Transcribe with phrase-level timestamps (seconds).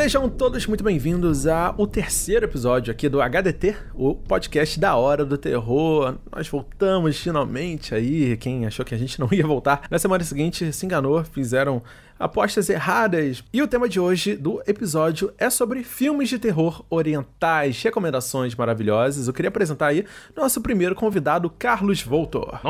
[0.00, 5.36] Sejam todos muito bem-vindos ao terceiro episódio aqui do HDT, o podcast da Hora do
[5.36, 6.14] Terror.
[6.30, 8.36] Nós voltamos finalmente aí.
[8.36, 11.82] Quem achou que a gente não ia voltar na semana seguinte se enganou, fizeram
[12.16, 13.42] apostas erradas.
[13.52, 19.26] E o tema de hoje do episódio é sobre filmes de terror orientais, recomendações maravilhosas.
[19.26, 20.06] Eu queria apresentar aí
[20.36, 22.60] nosso primeiro convidado, Carlos Voltor.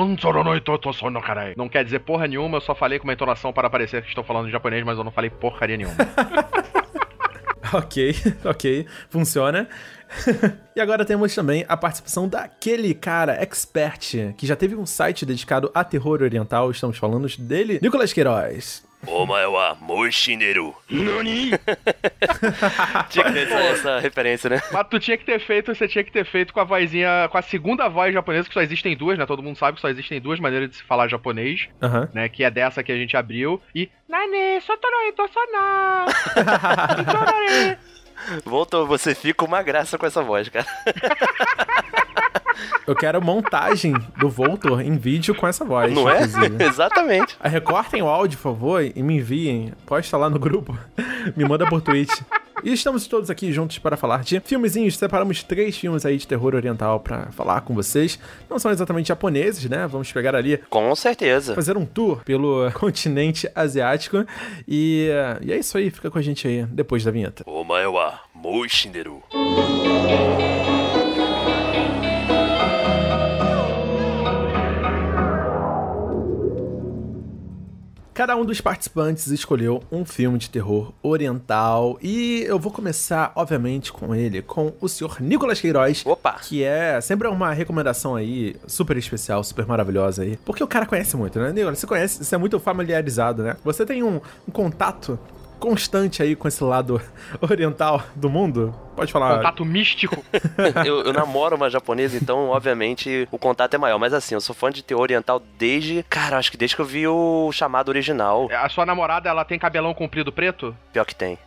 [1.58, 4.24] Não quer dizer porra nenhuma, eu só falei com uma entonação para parecer que estou
[4.24, 5.94] falando japonês, mas eu não falei porcaria nenhuma.
[7.74, 8.14] Ok,
[8.44, 9.68] ok, funciona.
[10.74, 15.70] e agora temos também a participação daquele cara expert que já teve um site dedicado
[15.74, 16.70] a terror oriental.
[16.70, 18.87] Estamos falando dele, Nicolas Queiroz.
[19.06, 20.74] Omae wa moishineru.
[20.90, 21.50] Nani?
[23.08, 24.60] tinha que ter essa referência, né?
[24.72, 27.38] Mas tu tinha que ter feito, você tinha que ter feito com a vozinha, com
[27.38, 29.24] a segunda voz japonesa, que só existem duas, né?
[29.26, 31.68] Todo mundo sabe que só existem duas maneiras de se falar japonês,
[32.12, 32.28] né?
[32.28, 36.06] Que é dessa que a gente abriu e Nani, sotoroi, tosana!
[38.44, 40.66] Voltou, você fica uma graça com essa voz, cara.
[42.86, 45.92] Eu quero montagem do Voltor em vídeo com essa voz.
[45.92, 46.20] Não é?
[46.58, 47.36] Exatamente.
[47.40, 49.72] Recortem o áudio, por favor, e me enviem.
[49.86, 50.76] Posta lá no grupo.
[51.36, 52.10] me manda por tweet.
[52.62, 54.96] E estamos todos aqui juntos para falar de filmezinhos.
[54.96, 58.18] Separamos três filmes aí de terror oriental para falar com vocês.
[58.50, 59.86] Não são exatamente japoneses, né?
[59.86, 61.54] Vamos pegar ali Com certeza.
[61.54, 64.24] fazer um tour pelo continente asiático.
[64.66, 65.08] E,
[65.40, 67.44] e é isso aí, fica com a gente aí depois da vinheta.
[67.46, 67.86] お前
[78.18, 83.92] Cada um dos participantes escolheu um filme de terror oriental e eu vou começar, obviamente,
[83.92, 86.04] com ele, com o senhor Nicolas Queiroz.
[86.04, 86.32] Opa!
[86.32, 90.36] Que é sempre uma recomendação aí super especial, super maravilhosa aí.
[90.44, 91.78] Porque o cara conhece muito, né, Nicolas?
[91.78, 93.56] Você conhece, você é muito familiarizado, né?
[93.62, 95.16] Você tem um, um contato
[95.58, 97.00] constante aí com esse lado
[97.40, 98.74] oriental do mundo?
[98.96, 99.36] Pode falar.
[99.36, 100.24] Contato místico.
[100.84, 103.98] eu, eu namoro uma japonesa, então, obviamente, o contato é maior.
[103.98, 106.04] Mas assim, eu sou fã de terror oriental desde.
[106.08, 108.48] Cara, acho que desde que eu vi o chamado original.
[108.50, 110.76] A sua namorada, ela tem cabelão comprido preto?
[110.92, 111.38] Pior que tem.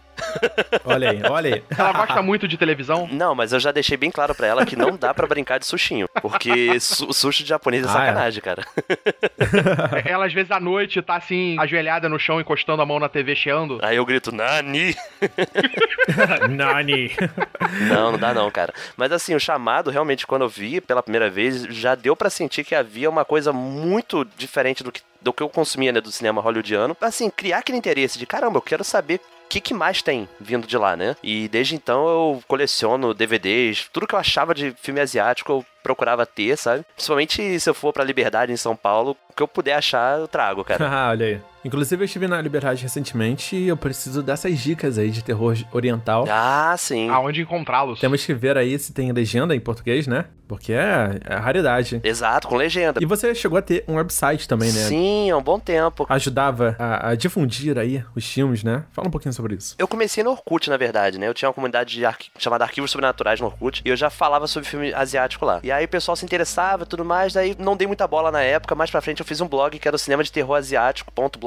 [0.85, 1.63] Olha aí, olha aí.
[1.77, 3.07] Ela gosta muito de televisão?
[3.11, 5.65] Não, mas eu já deixei bem claro pra ela que não dá pra brincar de
[5.65, 6.07] sushinho.
[6.21, 7.93] Porque su sushi de japonês é Ah, é?
[7.93, 8.63] sacanagem, cara.
[10.05, 13.35] Ela, às vezes, à noite, tá assim, ajoelhada no chão, encostando a mão na TV,
[13.35, 13.79] cheando.
[13.81, 14.95] Aí eu grito, Nani!
[16.49, 17.11] Nani.
[17.89, 18.73] Não, não dá não, cara.
[18.97, 22.63] Mas assim, o chamado, realmente, quando eu vi pela primeira vez, já deu pra sentir
[22.63, 26.41] que havia uma coisa muito diferente do que, do que eu consumia, né, do cinema
[26.41, 26.95] hollywoodiano.
[27.01, 29.19] Assim, criar aquele interesse de, caramba, eu quero saber
[29.51, 31.15] que, que mais tem vindo de lá, né?
[31.21, 36.25] E desde então eu coleciono DVDs, tudo que eu achava de filme asiático eu procurava
[36.25, 36.85] ter, sabe?
[36.95, 40.27] Principalmente se eu for pra Liberdade em São Paulo, o que eu puder achar eu
[40.27, 40.81] trago, cara.
[40.91, 41.41] Ah, olha aí.
[41.63, 46.25] Inclusive, eu estive na Liberdade recentemente e eu preciso dessas dicas aí de terror oriental.
[46.29, 47.09] Ah, sim.
[47.09, 47.99] Aonde encontrá-los?
[47.99, 50.25] Temos que ver aí se tem legenda em português, né?
[50.47, 52.01] Porque é, é raridade.
[52.03, 52.99] Exato, com legenda.
[53.01, 54.81] E você chegou a ter um website também, né?
[54.81, 56.05] Sim, há um bom tempo.
[56.09, 58.83] Ajudava a, a difundir aí os filmes, né?
[58.91, 59.75] Fala um pouquinho sobre isso.
[59.79, 61.27] Eu comecei no Orkut, na verdade, né?
[61.29, 64.67] Eu tinha uma comunidade arqui- chamada Arquivos Sobrenaturais no Orkut e eu já falava sobre
[64.67, 65.61] filme asiático lá.
[65.63, 68.41] E aí o pessoal se interessava e tudo mais, daí não dei muita bola na
[68.41, 70.57] época, mais pra frente eu fiz um blog que era o cinema de terror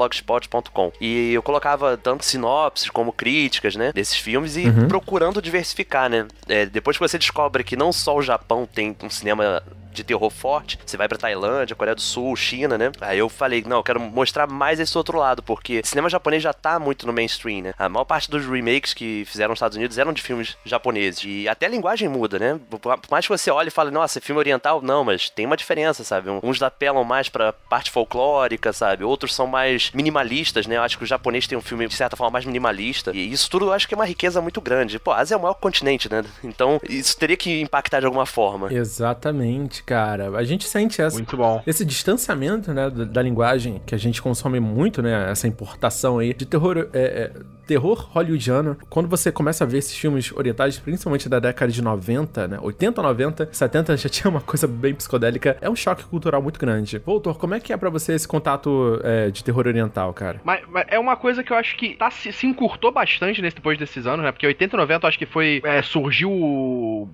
[0.04, 0.92] asiático.blogspot.com.
[1.00, 3.92] E eu colocava tanto sinopses como críticas, né?
[3.92, 6.26] Desses filmes e procurando diversificar, né?
[6.48, 9.62] É, depois que você descobre que não só o Japão tem um cinema
[9.94, 12.90] de terror forte, você vai pra Tailândia, Coreia do Sul, China, né?
[13.00, 16.52] Aí eu falei, não, eu quero mostrar mais esse outro lado, porque cinema japonês já
[16.52, 17.74] tá muito no mainstream, né?
[17.78, 21.22] A maior parte dos remakes que fizeram nos Estados Unidos eram de filmes japoneses.
[21.24, 22.60] E até a linguagem muda, né?
[22.68, 26.02] Por mais que você olhe e fale, nossa, filme oriental, não, mas tem uma diferença,
[26.02, 26.28] sabe?
[26.42, 29.04] Uns apelam mais pra parte folclórica, sabe?
[29.04, 30.76] Outros são mais minimalistas, né?
[30.76, 33.12] Eu acho que o japonês tem um filme, de certa forma, mais minimalista.
[33.14, 34.98] E isso tudo eu acho que é uma riqueza muito grande.
[34.98, 36.24] Pô, a Ásia é o maior continente, né?
[36.42, 38.72] Então, isso teria que impactar de alguma forma.
[38.72, 40.36] Exatamente, cara.
[40.36, 41.62] A gente sente essa, Muito bom.
[41.66, 46.32] esse distanciamento, né, da, da linguagem que a gente consome muito, né, essa importação aí
[46.34, 47.32] de terror, é, é,
[47.66, 48.76] terror hollywoodiano.
[48.88, 53.02] Quando você começa a ver esses filmes orientais, principalmente da década de 90, né, 80,
[53.02, 56.98] 90, 70 já tinha uma coisa bem psicodélica, é um choque cultural muito grande.
[56.98, 60.40] Voltor, como é que é pra você esse contato é, de terror oriental, cara?
[60.44, 63.56] Mas, mas é uma coisa que eu acho que tá, se, se encurtou bastante nesse,
[63.56, 64.32] depois desses anos, né?
[64.32, 65.60] Porque 80 e 90 eu acho que foi.
[65.64, 66.30] é, surgiu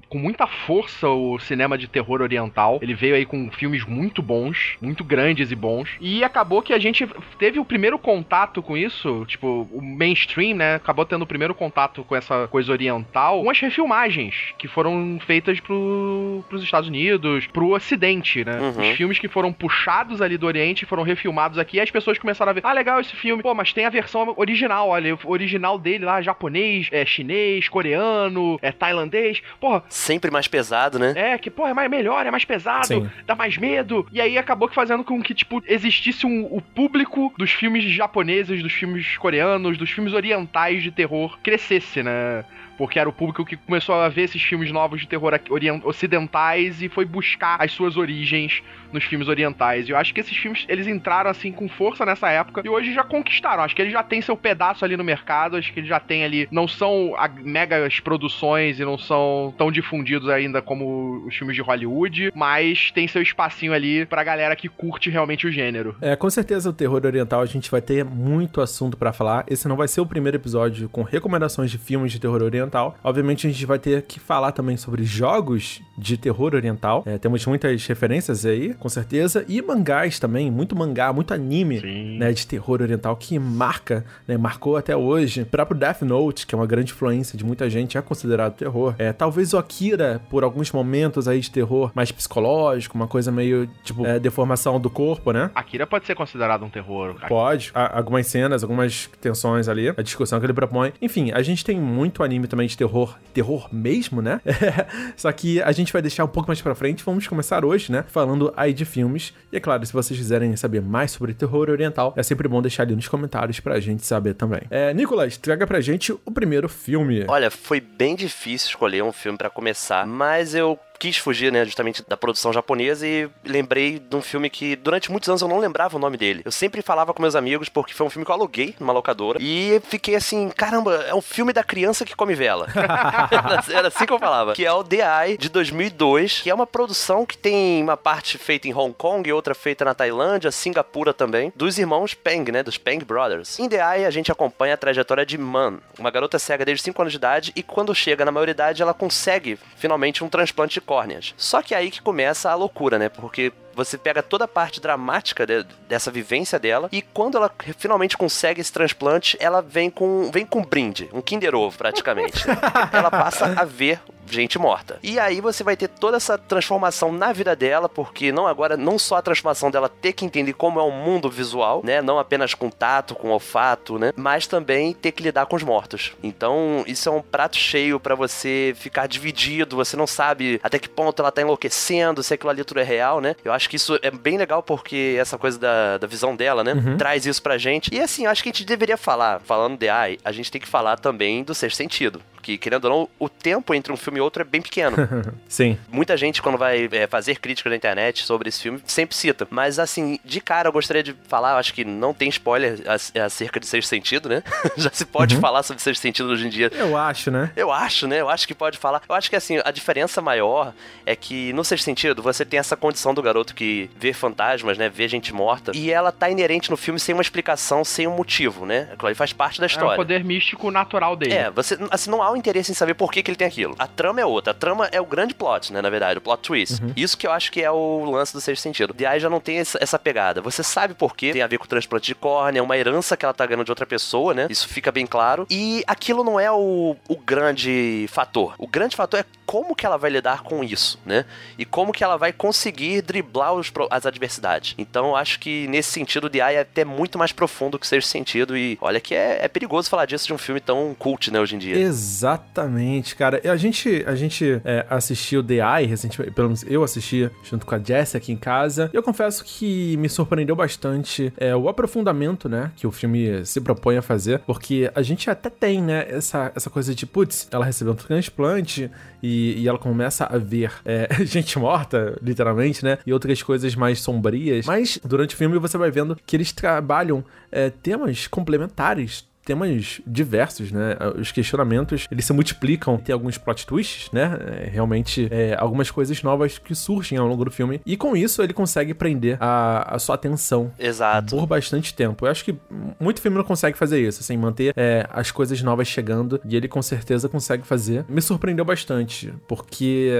[0.08, 2.59] com muita força o cinema de terror oriental.
[2.60, 2.78] Oriental.
[2.82, 5.88] Ele veio aí com filmes muito bons, muito grandes e bons.
[6.00, 7.08] E acabou que a gente
[7.38, 10.74] teve o primeiro contato com isso, tipo, o mainstream, né?
[10.74, 15.60] Acabou tendo o primeiro contato com essa coisa oriental, com as refilmagens que foram feitas
[15.60, 18.58] pro, pros Estados Unidos, pro Ocidente, né?
[18.60, 18.90] Uhum.
[18.90, 22.50] Os filmes que foram puxados ali do Oriente foram refilmados aqui e as pessoas começaram
[22.50, 25.78] a ver, ah, legal esse filme, pô, mas tem a versão original, olha, o original
[25.78, 31.12] dele lá, japonês, é chinês, coreano, é tailandês, porra, Sempre mais pesado, né?
[31.16, 33.10] é, que, pô, é mais, melhor, é mais pesado, Sim.
[33.24, 34.04] dá mais medo.
[34.10, 38.60] E aí acabou que fazendo com que, tipo, existisse um, o público dos filmes japoneses,
[38.60, 42.44] dos filmes coreanos, dos filmes orientais de terror crescesse, né?
[42.80, 45.38] Porque era o público que começou a ver esses filmes novos de terror
[45.84, 49.86] ocidentais e foi buscar as suas origens nos filmes orientais.
[49.86, 52.94] E eu acho que esses filmes, eles entraram assim com força nessa época e hoje
[52.94, 53.62] já conquistaram.
[53.62, 56.24] Acho que eles já têm seu pedaço ali no mercado, acho que eles já têm
[56.24, 61.60] ali, não são megas produções e não são tão difundidos ainda como os filmes de
[61.60, 65.96] Hollywood, mas tem seu espacinho ali pra galera que curte realmente o gênero.
[66.00, 69.44] É, com certeza o terror oriental a gente vai ter muito assunto pra falar.
[69.46, 72.69] Esse não vai ser o primeiro episódio com recomendações de filmes de terror oriental.
[73.02, 77.02] Obviamente a gente vai ter que falar também sobre jogos de terror oriental.
[77.06, 79.44] É, temos muitas referências aí, com certeza.
[79.48, 81.80] E mangás também, muito mangá, muito anime.
[81.80, 82.18] Sim.
[82.18, 85.42] Né, de terror oriental que marca, né, marcou até hoje.
[85.42, 88.94] O próprio Death Note, que é uma grande influência de muita gente, é considerado terror.
[88.98, 93.68] É, talvez o Akira, por alguns momentos aí de terror mais psicológico, uma coisa meio,
[93.82, 95.50] tipo, é, deformação do corpo, né?
[95.54, 97.16] Akira pode ser considerado um terror.
[97.28, 97.70] Pode.
[97.74, 100.92] Há algumas cenas, algumas tensões ali, a discussão que ele propõe.
[101.00, 104.40] Enfim, a gente tem muito anime também terror, terror mesmo, né?
[105.16, 107.04] Só que a gente vai deixar um pouco mais pra frente.
[107.04, 108.04] Vamos começar hoje, né?
[108.08, 109.32] Falando aí de filmes.
[109.52, 112.84] E é claro, se vocês quiserem saber mais sobre terror oriental, é sempre bom deixar
[112.84, 114.62] ali nos comentários pra gente saber também.
[114.70, 117.24] É, Nicolas, traga pra gente o primeiro filme.
[117.28, 122.04] Olha, foi bem difícil escolher um filme pra começar, mas eu quis fugir, né, justamente
[122.06, 125.96] da produção japonesa e lembrei de um filme que durante muitos anos eu não lembrava
[125.96, 126.42] o nome dele.
[126.44, 129.38] Eu sempre falava com meus amigos porque foi um filme que eu aluguei numa locadora
[129.40, 132.66] e fiquei assim, caramba, é um filme da criança que come vela.
[133.72, 134.52] Era- assim que eu falava.
[134.52, 138.36] Que é o The Eye, de 2002, que é uma produção que tem uma parte
[138.36, 142.62] feita em Hong Kong e outra feita na Tailândia, Singapura também, dos irmãos Peng, né,
[142.62, 143.58] dos Peng Brothers.
[143.58, 147.00] Em The Eye, a gente acompanha a trajetória de Man, uma garota cega desde 5
[147.00, 151.32] anos de idade e quando chega na maioridade, ela consegue finalmente um transplante de córneas.
[151.36, 154.80] Só que é aí que começa a loucura, né, porque você pega toda a parte
[154.80, 160.30] dramática de- dessa vivência dela e quando ela finalmente consegue esse transplante, ela vem com
[160.30, 162.44] vem com um brinde, um Kinder Ovo praticamente.
[162.92, 164.00] ela passa a ver
[164.32, 164.96] gente morta.
[165.02, 168.96] E aí você vai ter toda essa transformação na vida dela, porque não agora não
[168.96, 172.54] só a transformação dela ter que entender como é o mundo visual, né, não apenas
[172.54, 176.12] com tato, com olfato, né, mas também ter que lidar com os mortos.
[176.22, 180.88] Então, isso é um prato cheio pra você ficar dividido, você não sabe até que
[180.88, 183.34] ponto ela tá enlouquecendo, se aquilo ali tudo é real, né?
[183.44, 186.72] Eu acho que isso é bem legal porque essa coisa da, da visão dela, né,
[186.96, 187.94] traz isso pra gente.
[187.94, 190.68] E assim, acho que a gente deveria falar, falando de AI, a gente tem que
[190.68, 192.20] falar também do sexto sentido.
[192.42, 194.96] Que, querendo ou não, o tempo entre um filme e outro é bem pequeno.
[195.48, 195.78] Sim.
[195.90, 199.46] Muita gente, quando vai é, fazer críticas na internet sobre esse filme, sempre cita.
[199.50, 203.60] Mas, assim, de cara, eu gostaria de falar, acho que não tem spoiler ac- acerca
[203.60, 204.42] de Sexto Sentido, né?
[204.76, 206.70] Já se pode falar sobre Sexto Sentido hoje em dia.
[206.74, 207.50] Eu acho, né?
[207.56, 208.20] Eu acho, né?
[208.20, 209.02] Eu acho que pode falar.
[209.08, 210.72] Eu acho que, assim, a diferença maior
[211.04, 214.88] é que, no Sexto Sentido, você tem essa condição do garoto que vê fantasmas, né?
[214.88, 215.72] Vê gente morta.
[215.74, 218.88] E ela tá inerente no filme sem uma explicação, sem um motivo, né?
[218.92, 219.92] Aquilo aí faz parte da É história.
[219.92, 221.34] o poder místico natural dele.
[221.34, 223.74] É, você, assim, não há um interesse em saber por que, que ele tem aquilo.
[223.78, 224.52] A trama é outra.
[224.52, 226.80] A trama é o grande plot, né, na verdade, o plot twist.
[226.96, 228.94] Isso que eu acho que é o lance do sexto sentido.
[228.98, 230.40] Eye já não tem essa, pegada.
[230.40, 233.24] Você sabe por quê, tem a ver com o transplante de córnea, uma herança que
[233.24, 234.46] ela tá ganhando de outra pessoa, né?
[234.48, 235.46] Isso fica bem claro.
[235.50, 238.54] E aquilo não é o, o grande fator.
[238.58, 241.24] O grande fator é como que ela vai lidar com isso, né?
[241.58, 244.74] E como que ela vai conseguir driblar os as adversidades.
[244.78, 247.88] Então, eu acho que nesse sentido, The Eye é até muito mais profundo que o
[247.88, 248.56] sexto sentido.
[248.56, 251.56] E olha que é, é perigoso falar disso de um filme tão cult, né, hoje
[251.56, 251.76] em dia.
[252.20, 253.40] Exatamente, cara.
[253.50, 257.74] A gente, a gente é, assistiu The Eye recentemente, pelo menos eu assisti junto com
[257.74, 258.90] a Jessie aqui em casa.
[258.92, 263.60] E eu confesso que me surpreendeu bastante é, o aprofundamento, né, que o filme se
[263.62, 267.64] propõe a fazer, porque a gente até tem, né, essa, essa coisa de, putz, ela
[267.64, 268.90] recebeu um transplante
[269.22, 274.00] e, e ela começa a ver é, gente morta, literalmente, né, e outras coisas mais
[274.00, 274.66] sombrias.
[274.66, 280.70] Mas durante o filme você vai vendo que eles trabalham é, temas complementares temas diversos,
[280.70, 280.96] né?
[281.18, 284.38] Os questionamentos, eles se multiplicam, tem alguns plot twists, né?
[284.64, 287.80] É, realmente, é, algumas coisas novas que surgem ao longo do filme.
[287.84, 291.36] E com isso, ele consegue prender a, a sua atenção Exato.
[291.36, 292.26] por bastante tempo.
[292.26, 292.54] Eu acho que
[292.98, 296.40] muito filme não consegue fazer isso, assim, manter é, as coisas novas chegando.
[296.44, 298.04] E ele com certeza consegue fazer.
[298.08, 300.10] Me surpreendeu bastante, porque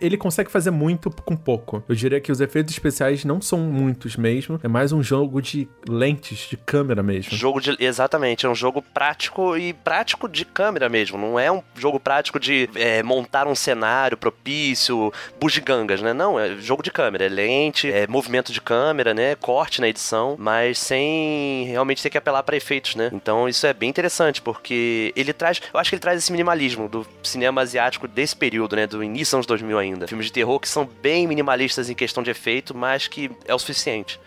[0.00, 1.82] ele consegue fazer muito com pouco.
[1.88, 5.68] Eu diria que os efeitos especiais não são muitos mesmo, é mais um jogo de
[5.88, 7.36] lentes, de câmera mesmo.
[7.36, 7.76] Jogo de.
[7.78, 11.16] Exatamente, é um jogo prático e prático de câmera mesmo.
[11.16, 16.12] Não é um jogo prático de é, montar um cenário propício, bugigangas, né?
[16.12, 17.24] Não, é jogo de câmera.
[17.24, 19.34] É lente, é movimento de câmera, né?
[19.36, 23.10] Corte na edição, mas sem realmente ter que apelar para efeitos, né?
[23.12, 25.60] Então isso é bem interessante, porque ele traz.
[25.72, 28.86] Eu acho que ele traz esse minimalismo do cinema asiático desse período, né?
[28.86, 30.06] Do início dos anos 2000 ainda.
[30.06, 33.58] Filmes de terror que são bem minimalistas em questão de efeito, mas que é o
[33.58, 34.18] suficiente.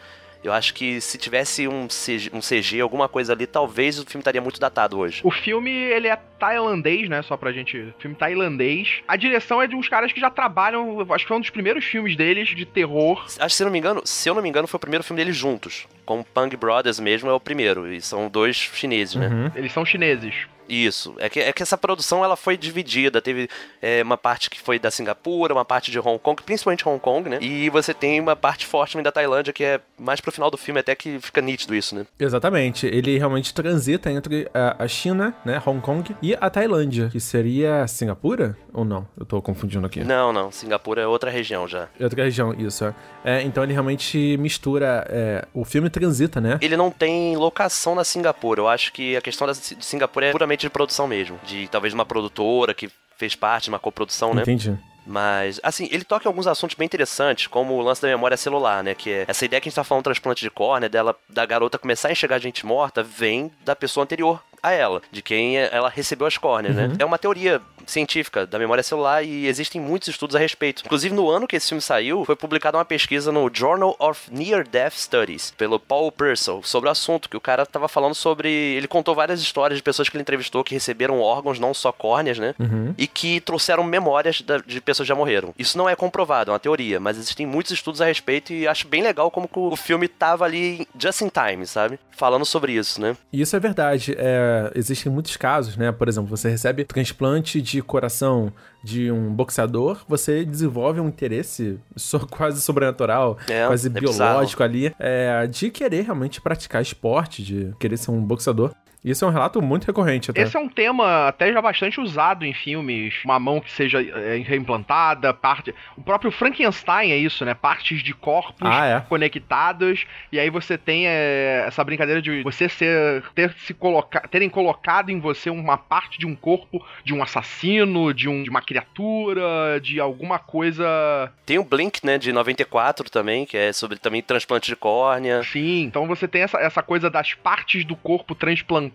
[0.43, 4.21] Eu acho que se tivesse um CG, um CG, alguma coisa ali, talvez o filme
[4.21, 5.21] estaria muito datado hoje.
[5.23, 7.21] O filme, ele é tailandês, né?
[7.21, 7.93] Só pra gente.
[7.99, 9.01] Filme tailandês.
[9.07, 11.05] A direção é de uns caras que já trabalham.
[11.11, 13.23] Acho que foi um dos primeiros filmes deles de terror.
[13.23, 15.03] Acho que se eu não me engano, se eu não me engano, foi o primeiro
[15.03, 15.87] filme deles juntos.
[16.05, 17.93] Com o Pang Brothers mesmo é o primeiro.
[17.93, 19.27] E são dois chineses, né?
[19.27, 19.51] Uhum.
[19.55, 20.33] Eles são chineses.
[20.71, 21.13] Isso.
[21.17, 23.21] É que, é que essa produção ela foi dividida.
[23.21, 23.49] Teve
[23.81, 27.29] é, uma parte que foi da Singapura, uma parte de Hong Kong, principalmente Hong Kong,
[27.29, 27.39] né?
[27.41, 30.57] E você tem uma parte forte também da Tailândia, que é mais pro final do
[30.57, 32.05] filme até que fica nítido isso, né?
[32.17, 32.87] Exatamente.
[32.87, 38.57] Ele realmente transita entre a, China, né, Hong Kong, e a Tailândia, que seria Singapura
[38.73, 39.07] ou não?
[39.17, 40.03] Eu tô confundindo aqui.
[40.03, 40.51] Não, não.
[40.51, 41.89] Singapura é outra região já.
[41.99, 42.85] É outra região, isso.
[42.85, 42.93] é.
[43.23, 45.05] É, então ele realmente mistura.
[45.09, 46.57] é, o filme transita, né?
[46.61, 48.61] Ele não tem locação na Singapura.
[48.61, 51.39] Eu acho que a questão da de Singapura é puramente de produção mesmo.
[51.43, 54.41] De talvez uma produtora que fez parte de uma coprodução, né?
[54.41, 54.77] Entendi.
[55.05, 58.83] Mas, assim, ele toca em alguns assuntos bem interessantes, como o lance da memória celular,
[58.83, 58.93] né?
[58.93, 61.79] Que é essa ideia que a gente tá falando transplante de córnea, dela, da garota
[61.79, 66.27] começar a enxergar gente morta, vem da pessoa anterior a ela, de quem ela recebeu
[66.27, 66.91] as córneas, né?
[66.99, 67.59] É uma teoria
[67.91, 70.83] científica da memória celular e existem muitos estudos a respeito.
[70.85, 74.67] Inclusive, no ano que esse filme saiu, foi publicada uma pesquisa no Journal of Near
[74.67, 78.49] Death Studies, pelo Paul Purcell, sobre o assunto, que o cara tava falando sobre...
[78.49, 82.39] Ele contou várias histórias de pessoas que ele entrevistou que receberam órgãos, não só córneas,
[82.39, 82.55] né?
[82.97, 85.53] E que trouxeram memórias de pessoas que já morreram.
[85.57, 88.87] Isso não é comprovado, é uma teoria, mas existem muitos estudos a respeito e acho
[88.87, 91.99] bem legal como o filme tava ali just in time, sabe?
[92.11, 93.17] Falando sobre isso, né?
[93.33, 94.15] E isso é verdade.
[94.17, 95.91] É, existem muitos casos, né?
[95.91, 98.51] Por exemplo, você recebe transplante de coração
[98.83, 104.93] de um boxeador, você desenvolve um interesse so- quase sobrenatural, É, quase é biológico ali,
[104.99, 108.71] é, de querer realmente praticar esporte, de querer ser um boxeador.
[109.03, 110.41] Isso é um relato muito recorrente até.
[110.41, 113.15] Esse é um tema até já bastante usado em filmes.
[113.25, 115.73] Uma mão que seja é, reimplantada, parte.
[115.97, 117.55] O próprio Frankenstein é isso, né?
[117.55, 118.99] Partes de corpos Ah, é.
[119.01, 120.05] conectados.
[120.31, 125.09] E aí você tem é, essa brincadeira de você ser, ter se colocar, terem colocado
[125.09, 129.79] em você uma parte de um corpo de um assassino, de, um, de uma criatura,
[129.81, 131.31] de alguma coisa.
[131.43, 135.41] Tem o Blink, né, de 94 também, que é sobre também transplante de córnea.
[135.43, 138.90] Sim, então você tem essa, essa coisa das partes do corpo transplantadas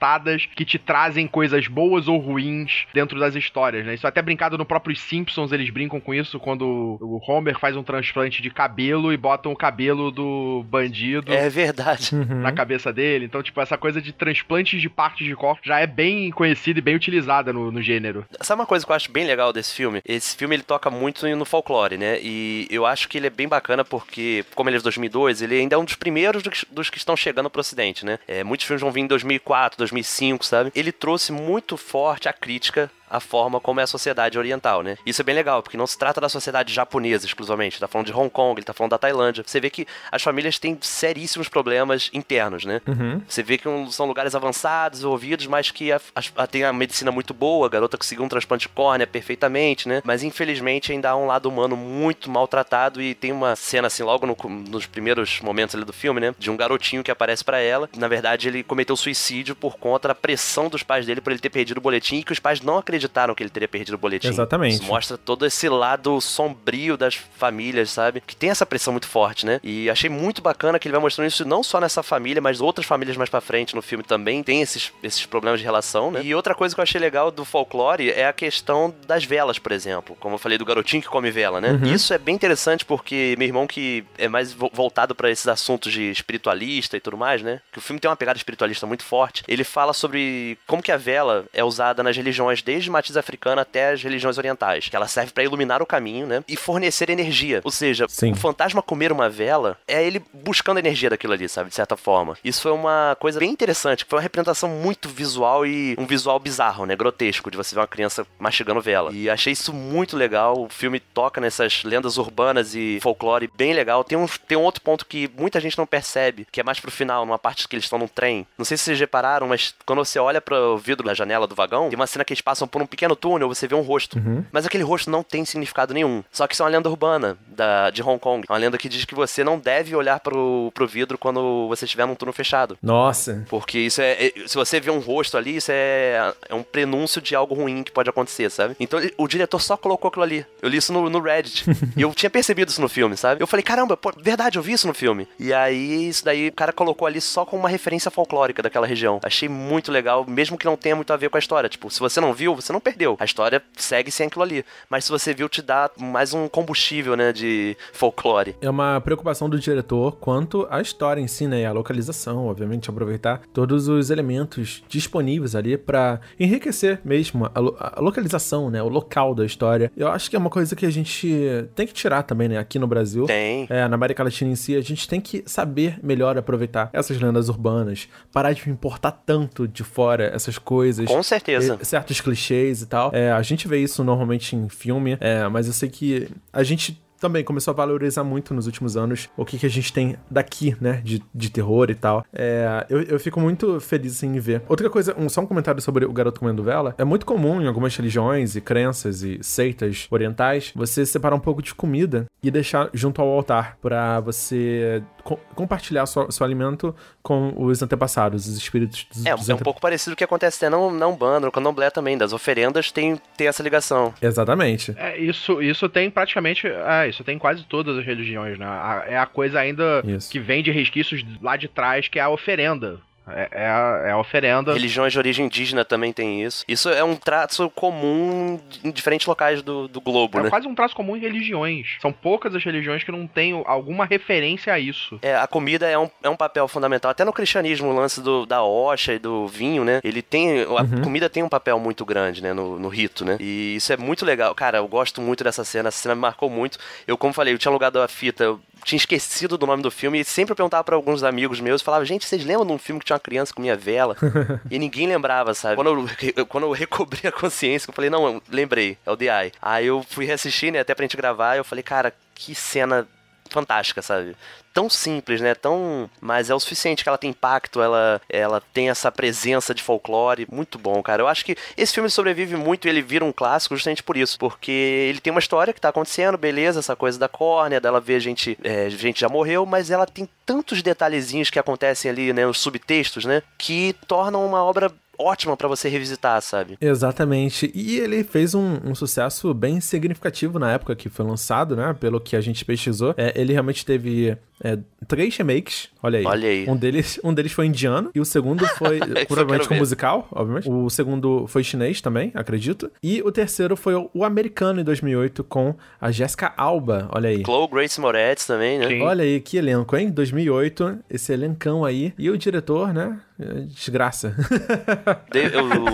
[0.55, 3.95] que te trazem coisas boas ou ruins dentro das histórias, né?
[3.95, 7.77] Isso é até brincado no próprio Simpsons, eles brincam com isso quando o Homer faz
[7.77, 11.33] um transplante de cabelo e botam o cabelo do bandido.
[11.33, 12.15] É verdade.
[12.15, 12.41] Uhum.
[12.41, 13.25] Na cabeça dele.
[13.25, 16.83] Então, tipo, essa coisa de transplantes de partes de corpo já é bem conhecida e
[16.83, 18.25] bem utilizada no, no gênero.
[18.41, 20.01] Sabe uma coisa que eu acho bem legal desse filme?
[20.05, 22.19] Esse filme ele toca muito no folclore, né?
[22.21, 25.59] E eu acho que ele é bem bacana porque, como ele é de 2002, ele
[25.59, 28.19] ainda é um dos primeiros dos, dos que estão chegando pro ocidente, né?
[28.27, 30.73] É, muitos filmes vão vir em 2004, 2005, sabe?
[30.75, 34.97] Ele trouxe muito forte a crítica à forma como é a sociedade oriental, né?
[35.07, 38.13] Isso é bem legal, porque não se trata da sociedade japonesa exclusivamente, tá falando de
[38.13, 39.45] Hong Kong, ele tá falando da Tailândia.
[39.47, 42.81] Você vê que as famílias têm seríssimos problemas internos, né?
[42.87, 43.23] Uhum.
[43.29, 46.01] Você vê que são lugares avançados, ouvidos, mas que a,
[46.37, 50.03] a- tem a medicina muito boa, a garota conseguiu um transplante de córnea perfeitamente, né?
[50.05, 54.27] Mas infelizmente ainda há um lado humano muito maltratado e tem uma cena assim, logo
[54.27, 54.37] no
[54.71, 56.35] nos primeiros momentos ali do filme, né?
[56.39, 57.89] De um garotinho que aparece pra ela.
[57.97, 61.51] Na verdade, ele cometeu suicídio por conta da pressão dos pais dele por ele ter
[61.51, 64.29] perdido o boletim e que os pais não acreditaram que ele teria perdido o boletim.
[64.29, 64.75] Exatamente.
[64.75, 68.21] Isso mostra todo esse lado sombrio das famílias, sabe?
[68.21, 69.61] Que tem essa pressão muito forte, né?
[69.63, 72.87] E achei muito bacana que ele vai mostrando isso não só nessa família, mas outras
[72.87, 76.21] famílias mais pra frente no filme também tem esses, esses problemas de relação, né?
[76.23, 79.73] E outra coisa que eu achei legal do folclore é a questão das velas, por
[79.73, 80.17] exemplo.
[80.21, 81.79] Como eu falei do garotinho que come vela, né?
[81.93, 85.93] Isso é bem interessante porque meu irmão que é mais vo- voltado pra esses assuntos
[85.93, 87.61] de espiritualista e tudo mais, né?
[87.73, 89.43] Que o filme tem uma pegada espiritualista muito forte.
[89.49, 93.93] Ele fala sobre como que a vela é usada nas religiões desde matriz africana até
[93.93, 96.43] as religiões orientais, que ela serve pra iluminar o caminho, né?
[96.49, 97.61] E fornecer energia.
[97.65, 98.33] Ou seja, Sim.
[98.33, 101.71] o fantasma comer uma vela é ele buscando a energia daquilo ali, sabe?
[101.71, 102.37] De certa forma.
[102.45, 106.87] Isso foi uma coisa bem interessante, foi uma representação muito visual e um visual bizarro,
[106.87, 106.97] né?
[106.97, 109.11] Grotesco, de você ver uma criança mastigando vela.
[109.13, 110.63] E achei isso muito legal.
[110.63, 114.05] O filme toca nessas lendas urbanas e folclore bem legal.
[114.05, 116.91] Tem um, tem um outro ponto que muita gente não percebe, que é mais pro
[116.91, 118.47] final, numa parte que eles estão num trem.
[118.57, 121.89] Não sei se vocês repararam, mas quando você olha pro vidro da janela do vagão,
[121.89, 124.19] tem uma cena que eles passam por por um pequeno túnel, você vê um rosto.
[124.19, 124.45] Uhum.
[124.53, 126.23] Mas aquele rosto não tem significado nenhum.
[126.31, 128.45] Só que isso é uma lenda urbana da, de Hong Kong.
[128.47, 132.07] Uma lenda que diz que você não deve olhar pro, pro vidro quando você estiver
[132.07, 132.77] num túnel fechado.
[132.83, 133.47] Nossa.
[133.49, 134.27] Porque isso é.
[134.27, 137.83] é- Se você vê um rosto ali, isso é, é um prenúncio de algo ruim
[137.83, 138.77] que pode acontecer, sabe?
[138.79, 140.45] Então o diretor só colocou aquilo ali.
[140.61, 141.65] Eu li isso no, no Reddit.
[141.97, 143.43] e eu tinha percebido isso no filme, sabe?
[143.43, 145.27] Eu falei, caramba, pô, verdade, eu vi isso no filme.
[145.41, 149.19] E aí, isso daí o cara colocou ali só com uma referência folclórica daquela região.
[149.25, 151.71] Achei muito legal, mesmo que não tenha muito a ver com a história.
[151.71, 153.17] Tipo, se você não viu, você não perdeu.
[153.19, 154.65] A história segue sem aquilo ali.
[154.91, 158.57] Mas se você viu, te dá mais um combustível, né, de folclore.
[158.61, 161.61] É uma preocupação do diretor quanto à história em si, né?
[161.61, 167.77] E a localização, obviamente, aproveitar todos os elementos disponíveis ali pra enriquecer mesmo a, lo-
[167.79, 168.83] a localização, né?
[168.83, 169.91] O local da história.
[169.97, 171.29] Eu acho que é uma coisa que a gente
[171.75, 172.59] tem que tirar também, né?
[172.59, 173.27] Aqui no Brasil.
[173.27, 173.67] Tem.
[173.71, 177.49] É, na América Latina em si, a gente tem que saber melhor aproveitar essas lendas
[177.49, 181.07] urbanas, parar de importar tanto de fora essas coisas.
[181.07, 181.79] Com certeza.
[181.83, 183.11] Certos clichês e tal.
[183.15, 187.01] É, a gente vê isso normalmente em filme, é, mas eu sei que a gente
[187.21, 190.77] também começou a valorizar muito nos últimos anos o que, que a gente tem daqui,
[190.81, 192.25] né, de, de terror e tal.
[192.33, 194.63] É, eu, eu fico muito feliz em ver.
[194.69, 196.95] Outra coisa, um, só um comentário sobre o garoto comendo vela.
[196.99, 201.63] É muito comum em algumas religiões e crenças e seitas orientais você separar um pouco
[201.63, 207.53] de comida e deixar junto ao altar pra você co- compartilhar seu, seu alimento com
[207.57, 210.65] os antepassados, os espíritos dos, É, dos é um pouco parecido com o que acontece
[210.65, 214.13] até na, na Umbanda, no Candomblé também, das oferendas tem, tem essa ligação.
[214.21, 214.95] Exatamente.
[214.97, 216.67] É, isso, isso tem praticamente.
[217.07, 218.67] É, isso tem em quase todas as religiões, né?
[218.67, 220.31] A- é a coisa ainda Isso.
[220.31, 222.99] que vem de resquícios lá de trás, que é a oferenda.
[223.29, 224.73] É, é a, é a oferenda.
[224.73, 226.65] Religiões de origem indígena também tem isso.
[226.69, 230.51] Isso é um traço comum em diferentes locais do, do globo, É né?
[230.51, 231.97] quase um traço comum em religiões.
[232.01, 235.19] São poucas as religiões que não têm alguma referência a isso.
[235.23, 237.11] É, a comida é um, é um papel fundamental.
[237.11, 240.01] Até no cristianismo, o lance do, da hoxa e do vinho, né?
[240.05, 240.63] Ele tem.
[240.63, 241.03] A Uhum.
[241.03, 242.53] comida tem um papel muito grande, né?
[242.53, 243.37] No, no rito, né?
[243.41, 244.55] E isso é muito legal.
[244.55, 245.89] Cara, eu gosto muito dessa cena.
[245.89, 246.79] Essa cena me marcou muito.
[247.07, 248.57] Eu, como falei, eu tinha alugado a fita.
[248.87, 252.05] Tinha esquecido do nome do filme e sempre eu perguntava pra alguns amigos meus, falava,
[252.05, 254.17] gente, vocês lembram de um filme que tinha uma criança com minha vela?
[254.71, 255.75] e ninguém lembrava, sabe?
[255.75, 259.17] Quando eu, eu- quando eu recobri a consciência, eu falei, não, eu lembrei, é o
[259.17, 259.53] The Eye.
[259.61, 263.09] Aí eu fui reassistir, né, até pra gente gravar, e eu falei, cara, que cena
[263.51, 264.37] fantástica, sabe?
[264.73, 265.55] Tão simples, né?
[265.55, 266.11] Tão.
[266.21, 270.47] Mas é o suficiente que ela tem impacto, ela, ela tem essa presença de folclore.
[270.51, 271.23] Muito bom, cara.
[271.23, 274.39] Eu acho que esse filme sobrevive muito e ele vira um clássico justamente por isso.
[274.39, 278.21] Porque ele tem uma história que tá acontecendo, beleza, essa coisa da córnea, dela ver
[278.21, 278.59] gente.
[278.63, 282.47] É, gente já morreu, mas ela tem tantos detalhezinhos que acontecem ali, né?
[282.47, 283.43] Os subtextos, né?
[283.57, 286.77] Que tornam uma obra ótima pra você revisitar, sabe?
[286.81, 287.71] Exatamente.
[287.75, 291.95] E ele fez um, um sucesso bem significativo na época que foi lançado, né?
[291.99, 293.15] Pelo que a gente pesquisou.
[293.17, 295.89] É, ele realmente teve é, três remakes.
[296.03, 296.25] Olha aí.
[296.25, 296.69] Olha aí.
[296.69, 298.11] Um deles, um deles foi indiano.
[298.15, 300.69] E o segundo foi provavelmente com musical, obviamente.
[300.69, 302.91] O segundo foi chinês também, acredito.
[303.03, 307.09] E o terceiro foi o, o americano em 2008 com a Jessica Alba.
[307.13, 307.43] Olha aí.
[307.45, 308.89] Chloe Grace Moretz também, né?
[308.89, 309.03] Sim.
[309.03, 310.11] Olha aí, que elenco, hein?
[310.11, 312.13] 2008, esse elencão aí.
[312.19, 313.21] E o diretor, né?
[313.39, 314.35] É, Desgraça.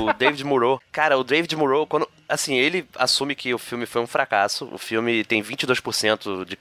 [0.03, 0.81] O David Moreau.
[0.91, 2.09] Cara, o David Moreau, quando.
[2.33, 4.67] Assim, ele assume que o filme foi um fracasso.
[4.73, 6.59] O filme tem 22% de,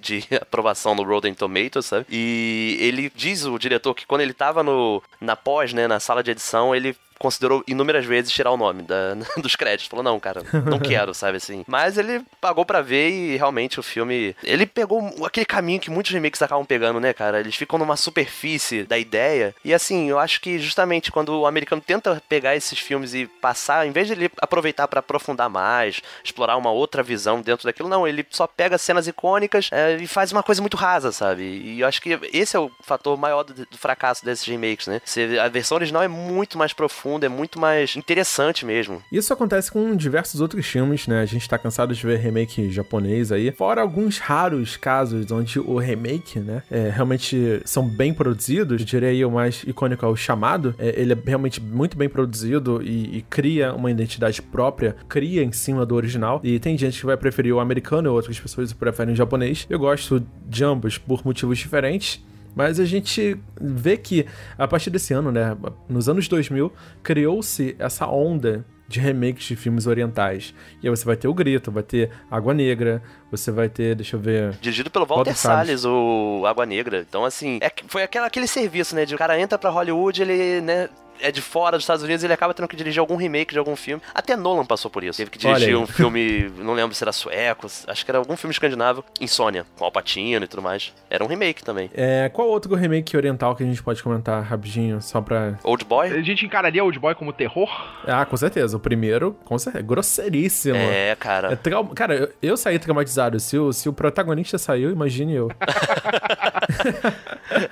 [0.00, 2.06] de aprovação no Rotten Tomatoes, sabe?
[2.10, 6.20] E ele diz, o diretor, que quando ele tava no, na pós, né, na sala
[6.20, 9.86] de edição, ele considerou inúmeras vezes tirar o nome da- dos créditos.
[9.88, 11.64] Falou, não, cara, não quero, sabe assim.
[11.66, 14.34] Mas ele pagou pra ver e realmente o filme.
[14.42, 17.40] Ele pegou aquele caminho que muitos remakes acabam pegando, né, cara?
[17.40, 19.54] Eles ficam numa superfície da ideia.
[19.64, 23.86] E assim, eu acho que justamente quando o americano tenta pegar esses filmes e passar,
[23.86, 28.06] em vez de ele aproveitar pra aprofundar mais, explorar uma outra visão dentro daquilo, não,
[28.06, 31.42] ele só pega cenas icônicas é, e faz uma coisa muito rasa, sabe?
[31.42, 35.00] E eu acho que esse é o fator maior do, do fracasso desses remakes, né?
[35.04, 39.02] Você- a versão original é muito mais profunda, é muito mais interessante mesmo.
[39.10, 41.20] Isso acontece com diversos outros filmes, né?
[41.20, 43.52] A gente tá cansado de ver remake japonês aí.
[43.52, 46.62] Fora alguns raros casos onde o remake, né?
[46.70, 48.80] é, realmente são bem produzidos.
[48.80, 50.74] Eu diria aí o mais icônico é o Chamado.
[50.78, 55.52] É, ele é realmente muito bem produzido e, e cria uma identidade própria, cria em
[55.52, 56.40] cima do original.
[56.42, 59.66] E tem gente que vai preferir o americano, outras pessoas preferem o japonês.
[59.68, 62.22] Eu gosto de ambos por motivos diferentes.
[62.54, 65.56] Mas a gente vê que a partir desse ano, né,
[65.88, 70.54] nos anos 2000, criou-se essa onda de remakes de filmes orientais.
[70.82, 74.16] E aí você vai ter o Grito, vai ter Água Negra, você vai ter, deixa
[74.16, 75.80] eu ver, Dirigido pelo Walter, Walter Salles.
[75.80, 77.04] Salles, o Água Negra.
[77.08, 79.04] Então, assim, é foi aquela, aquele serviço, né?
[79.04, 80.88] De o cara entra pra Hollywood, ele, né,
[81.20, 83.76] é de fora dos Estados Unidos, ele acaba tendo que dirigir algum remake de algum
[83.76, 84.02] filme.
[84.14, 85.16] Até Nolan passou por isso.
[85.16, 88.52] Teve que dirigir um filme, não lembro se era sueco, acho que era algum filme
[88.52, 90.92] escandinavo, Insônia, com Alpatino e tudo mais.
[91.08, 91.90] Era um remake também.
[91.94, 95.58] É, qual outro remake oriental que a gente pode comentar rapidinho, só pra...
[95.62, 96.08] Old Boy?
[96.12, 97.68] A gente encararia Old Boy como terror?
[98.06, 98.76] Ah, com certeza.
[98.76, 100.76] O primeiro, com certeza, grosseiríssimo.
[100.76, 101.52] É, cara.
[101.52, 103.38] É trau- Cara, eu, eu saí traumatizado.
[103.40, 105.48] Se o, se o protagonista saiu, imagine eu.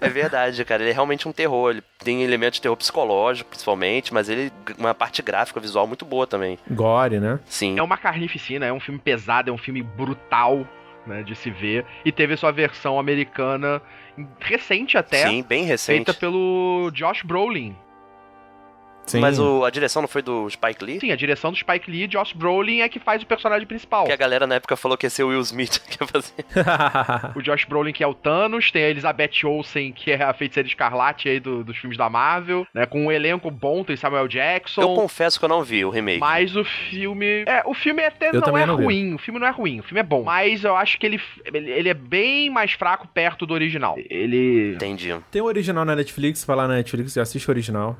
[0.00, 0.83] É verdade, cara.
[0.83, 1.70] Ele é realmente um terror.
[1.70, 6.27] Ele tem elementos de terror psicológico, principalmente, mas ele uma parte gráfica, visual muito boa
[6.27, 6.59] também.
[6.71, 7.38] Gore, né?
[7.47, 7.79] Sim.
[7.79, 10.66] É uma carnificina, é um filme pesado, é um filme brutal,
[11.07, 11.87] né, de se ver.
[12.05, 13.81] E teve sua versão americana
[14.40, 16.05] recente até, Sim, bem recente.
[16.05, 17.75] feita pelo Josh Brolin.
[19.12, 19.20] Sim.
[19.20, 21.01] Mas o- a direção não foi do Spike Lee?
[21.01, 24.05] Sim, a direção do Spike Lee, Josh Brolin é que faz o personagem principal.
[24.05, 26.33] Que a galera na época falou que ia ser o Will Smith que ia fazer.
[27.35, 30.68] O Josh Brolin, que é o Thanos, tem a Elizabeth Olsen, que é a feiticeira
[30.68, 32.87] escarlate aí do- dos filmes da Marvel, né?
[32.87, 34.83] Com um elenco bom, tem Samuel Jackson.
[34.83, 36.18] Eu confesso que eu não vi o remake.
[36.20, 37.44] Mas o filme.
[37.46, 38.85] É, o filme até Eu não é não vi.
[38.85, 39.14] ruim.
[39.14, 40.22] O filme não é ruim, o filme é bom.
[40.25, 41.20] Mas eu acho que ele,
[41.53, 43.96] ele ele é bem mais fraco perto do original.
[44.11, 44.75] Ele.
[44.75, 45.14] Entendi.
[45.31, 47.96] Tem o original na Netflix, vai lá na Netflix e assiste o original.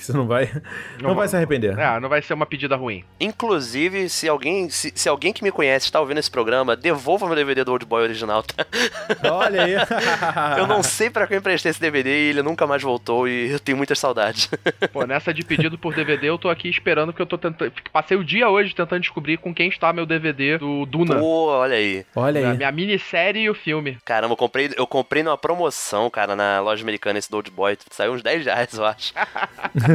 [0.00, 0.50] Que você não vai.
[0.98, 1.78] Não, vai se arrepender.
[1.78, 3.04] É, não vai ser uma pedida ruim.
[3.20, 7.36] Inclusive, se alguém, se, se alguém que me conhece está ouvindo esse programa, devolva meu
[7.36, 8.64] DVD do Old Boy original, tá?
[9.30, 9.74] Olha aí.
[10.56, 13.50] Eu não sei pra quem eu emprestei esse DVD e ele nunca mais voltou e
[13.50, 14.48] eu tenho muitas saudades.
[14.92, 17.72] Pô, nessa de pedido por DVD, eu tô aqui esperando porque eu tô tentando.
[17.92, 21.16] Passei o dia hoje tentando descobrir com quem está meu DVD do Duna.
[21.16, 22.04] Pô, olha aí.
[22.16, 22.56] Olha A aí.
[22.56, 23.98] minha minissérie e o filme.
[24.04, 27.76] Caramba, eu comprei, eu comprei numa promoção, cara, na loja americana esse do Old Boy.
[27.90, 29.12] Saiu uns 10 reais, eu acho.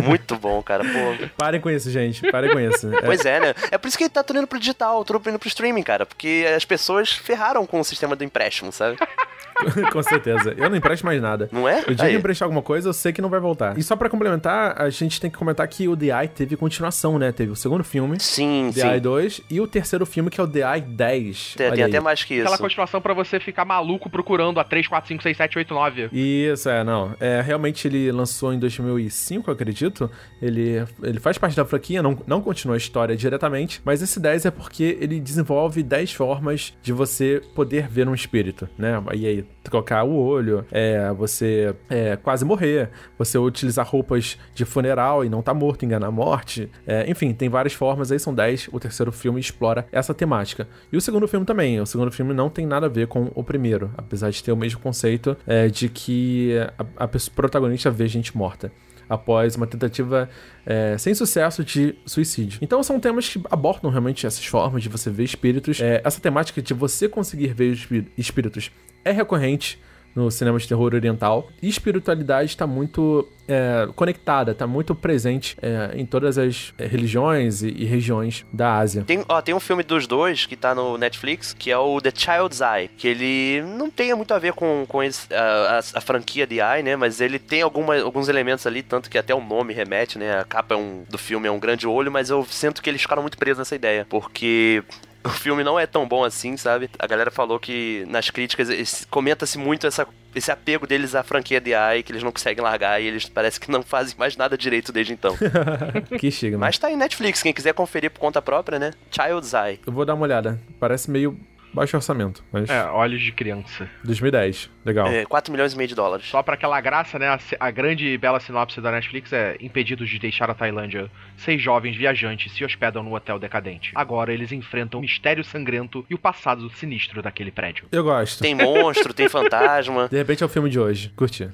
[0.04, 0.84] Muito bom, cara.
[0.84, 1.28] Pô.
[1.38, 2.30] Parem com isso, gente.
[2.32, 2.94] Parem com isso.
[2.94, 3.54] É, Pois é, né?
[3.72, 6.06] É por isso que ele tá tudo indo pro digital, tudo indo pro streaming, cara.
[6.06, 8.98] Porque as pessoas ferraram com o sistema do empréstimo, sabe?
[9.92, 10.54] com certeza.
[10.58, 11.50] Eu não empresto mais nada.
[11.52, 11.82] Não é?
[11.82, 13.78] O dia que eu emprestar alguma coisa, eu sei que não vai voltar.
[13.78, 17.18] E só pra complementar, a gente tem que comentar que o The Eye teve continuação,
[17.18, 17.32] né?
[17.32, 18.88] Teve o segundo filme, Sim, The sim.
[18.88, 21.56] Eye 2, e o terceiro filme, que é o The Eye 10.
[21.56, 22.44] Tem, tem até mais que isso.
[22.44, 26.10] Aquela continuação pra você ficar maluco procurando a 3, 4, 5, 6, 7, 8, 9.
[26.12, 27.14] Isso, é, não.
[27.20, 30.10] É, realmente ele lançou em 2005, eu acredito.
[30.42, 34.46] Ele, ele faz parte da franquia, não, não continua a história diretamente, mas esse 10
[34.46, 39.02] é porque ele desenvolve 10 formas de você poder ver um espírito, né?
[39.14, 45.26] E aí, trocar o olho, é, você é, quase morrer, você utilizar roupas de funeral
[45.26, 46.70] e não tá morto, enganar a morte.
[46.88, 48.70] É, enfim, tem várias formas, aí são 10.
[48.72, 50.68] O terceiro filme explora essa temática.
[50.92, 51.80] E o segundo filme também.
[51.82, 54.58] O segundo filme não tem nada a ver com o primeiro, apesar de ter o
[54.58, 56.54] mesmo conceito é, de que
[56.98, 58.72] a, a protagonista vê gente morta.
[59.08, 60.30] Após uma tentativa
[60.66, 62.60] é, sem sucesso de suicídio.
[62.62, 65.80] Então são temas que abordam realmente essas formas de você ver espíritos.
[65.80, 68.72] É, essa temática de você conseguir ver espí- espíritos
[69.04, 69.80] é recorrente
[70.16, 71.50] no cinema de terror oriental.
[71.62, 77.62] E espiritualidade está muito é, conectada, está muito presente é, em todas as é, religiões
[77.62, 79.04] e, e regiões da Ásia.
[79.06, 82.12] Tem, ó, tem um filme dos dois que tá no Netflix, que é o The
[82.16, 86.02] Child's Eye, que ele não tem muito a ver com, com esse- a, a- a
[86.02, 86.96] franquia de Eye, né?
[86.96, 90.40] Mas ele tem alguma, alguns elementos ali, tanto que até o nome remete, né?
[90.40, 93.02] A capa é um- do filme é um grande olho, mas eu sinto que eles
[93.02, 94.82] ficaram muito presos nessa ideia, porque
[95.26, 96.90] o filme não é tão bom assim, sabe?
[97.00, 101.72] A galera falou que nas críticas comenta-se muito essa, esse apego deles à franquia de
[101.72, 104.92] Eye, que eles não conseguem largar e eles parece que não fazem mais nada direito
[104.92, 105.36] desde então.
[106.20, 106.60] que estigma.
[106.60, 108.92] Mas tá aí Netflix, quem quiser conferir por conta própria, né?
[109.12, 109.80] Child's Eye.
[109.86, 110.60] Eu vou dar uma olhada.
[110.80, 111.38] Parece meio
[111.76, 113.88] baixo orçamento, mas É, olhos de criança.
[114.04, 114.70] 2010.
[114.86, 115.08] Legal.
[115.08, 116.26] É, 4 milhões e meio de dólares.
[116.28, 117.28] Só pra aquela graça, né?
[117.28, 121.62] A, a grande e bela sinopse da Netflix é: impedidos de deixar a Tailândia, seis
[121.62, 123.92] jovens viajantes se hospedam no hotel decadente.
[123.94, 127.86] Agora eles enfrentam o mistério sangrento e o passado sinistro daquele prédio.
[127.92, 128.42] Eu gosto.
[128.42, 130.08] Tem monstro, tem fantasma.
[130.08, 131.12] De repente é o filme de hoje.
[131.16, 131.50] Curti.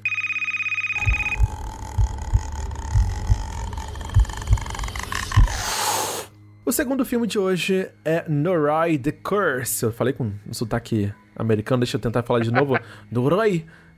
[6.63, 9.84] O segundo filme de hoje é Norai the Curse.
[9.84, 12.78] Eu falei com um sotaque americano, deixa eu tentar falar de novo.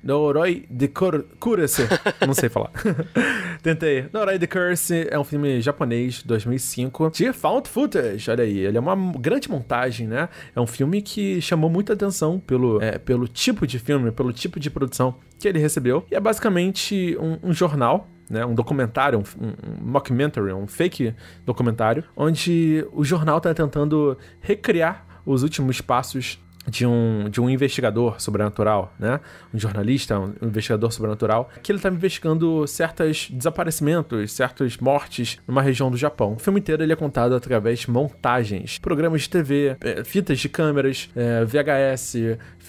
[0.01, 1.83] Norai the Cur Curse.
[2.25, 2.71] Não sei falar.
[3.61, 4.05] Tentei.
[4.13, 8.31] Norai the Curse é um filme japonês, 2005, de found footage.
[8.31, 10.29] Olha aí, ele é uma grande montagem, né?
[10.55, 14.57] É um filme que chamou muita atenção pelo, é, pelo tipo de filme, pelo tipo
[14.57, 16.05] de produção que ele recebeu.
[16.09, 21.13] E é basicamente um, um jornal né, um documentário, um, um mockumentary, um fake
[21.45, 28.21] documentário, onde o jornal está tentando recriar os últimos passos de um, de um investigador
[28.21, 29.19] sobrenatural, né?
[29.53, 35.91] Um jornalista, um investigador sobrenatural, que ele estava investigando certos desaparecimentos, certas mortes numa região
[35.91, 36.33] do Japão.
[36.33, 40.47] O filme inteiro ele é contado através de montagens, programas de TV, é, fitas de
[40.47, 42.15] câmeras, é, VHS,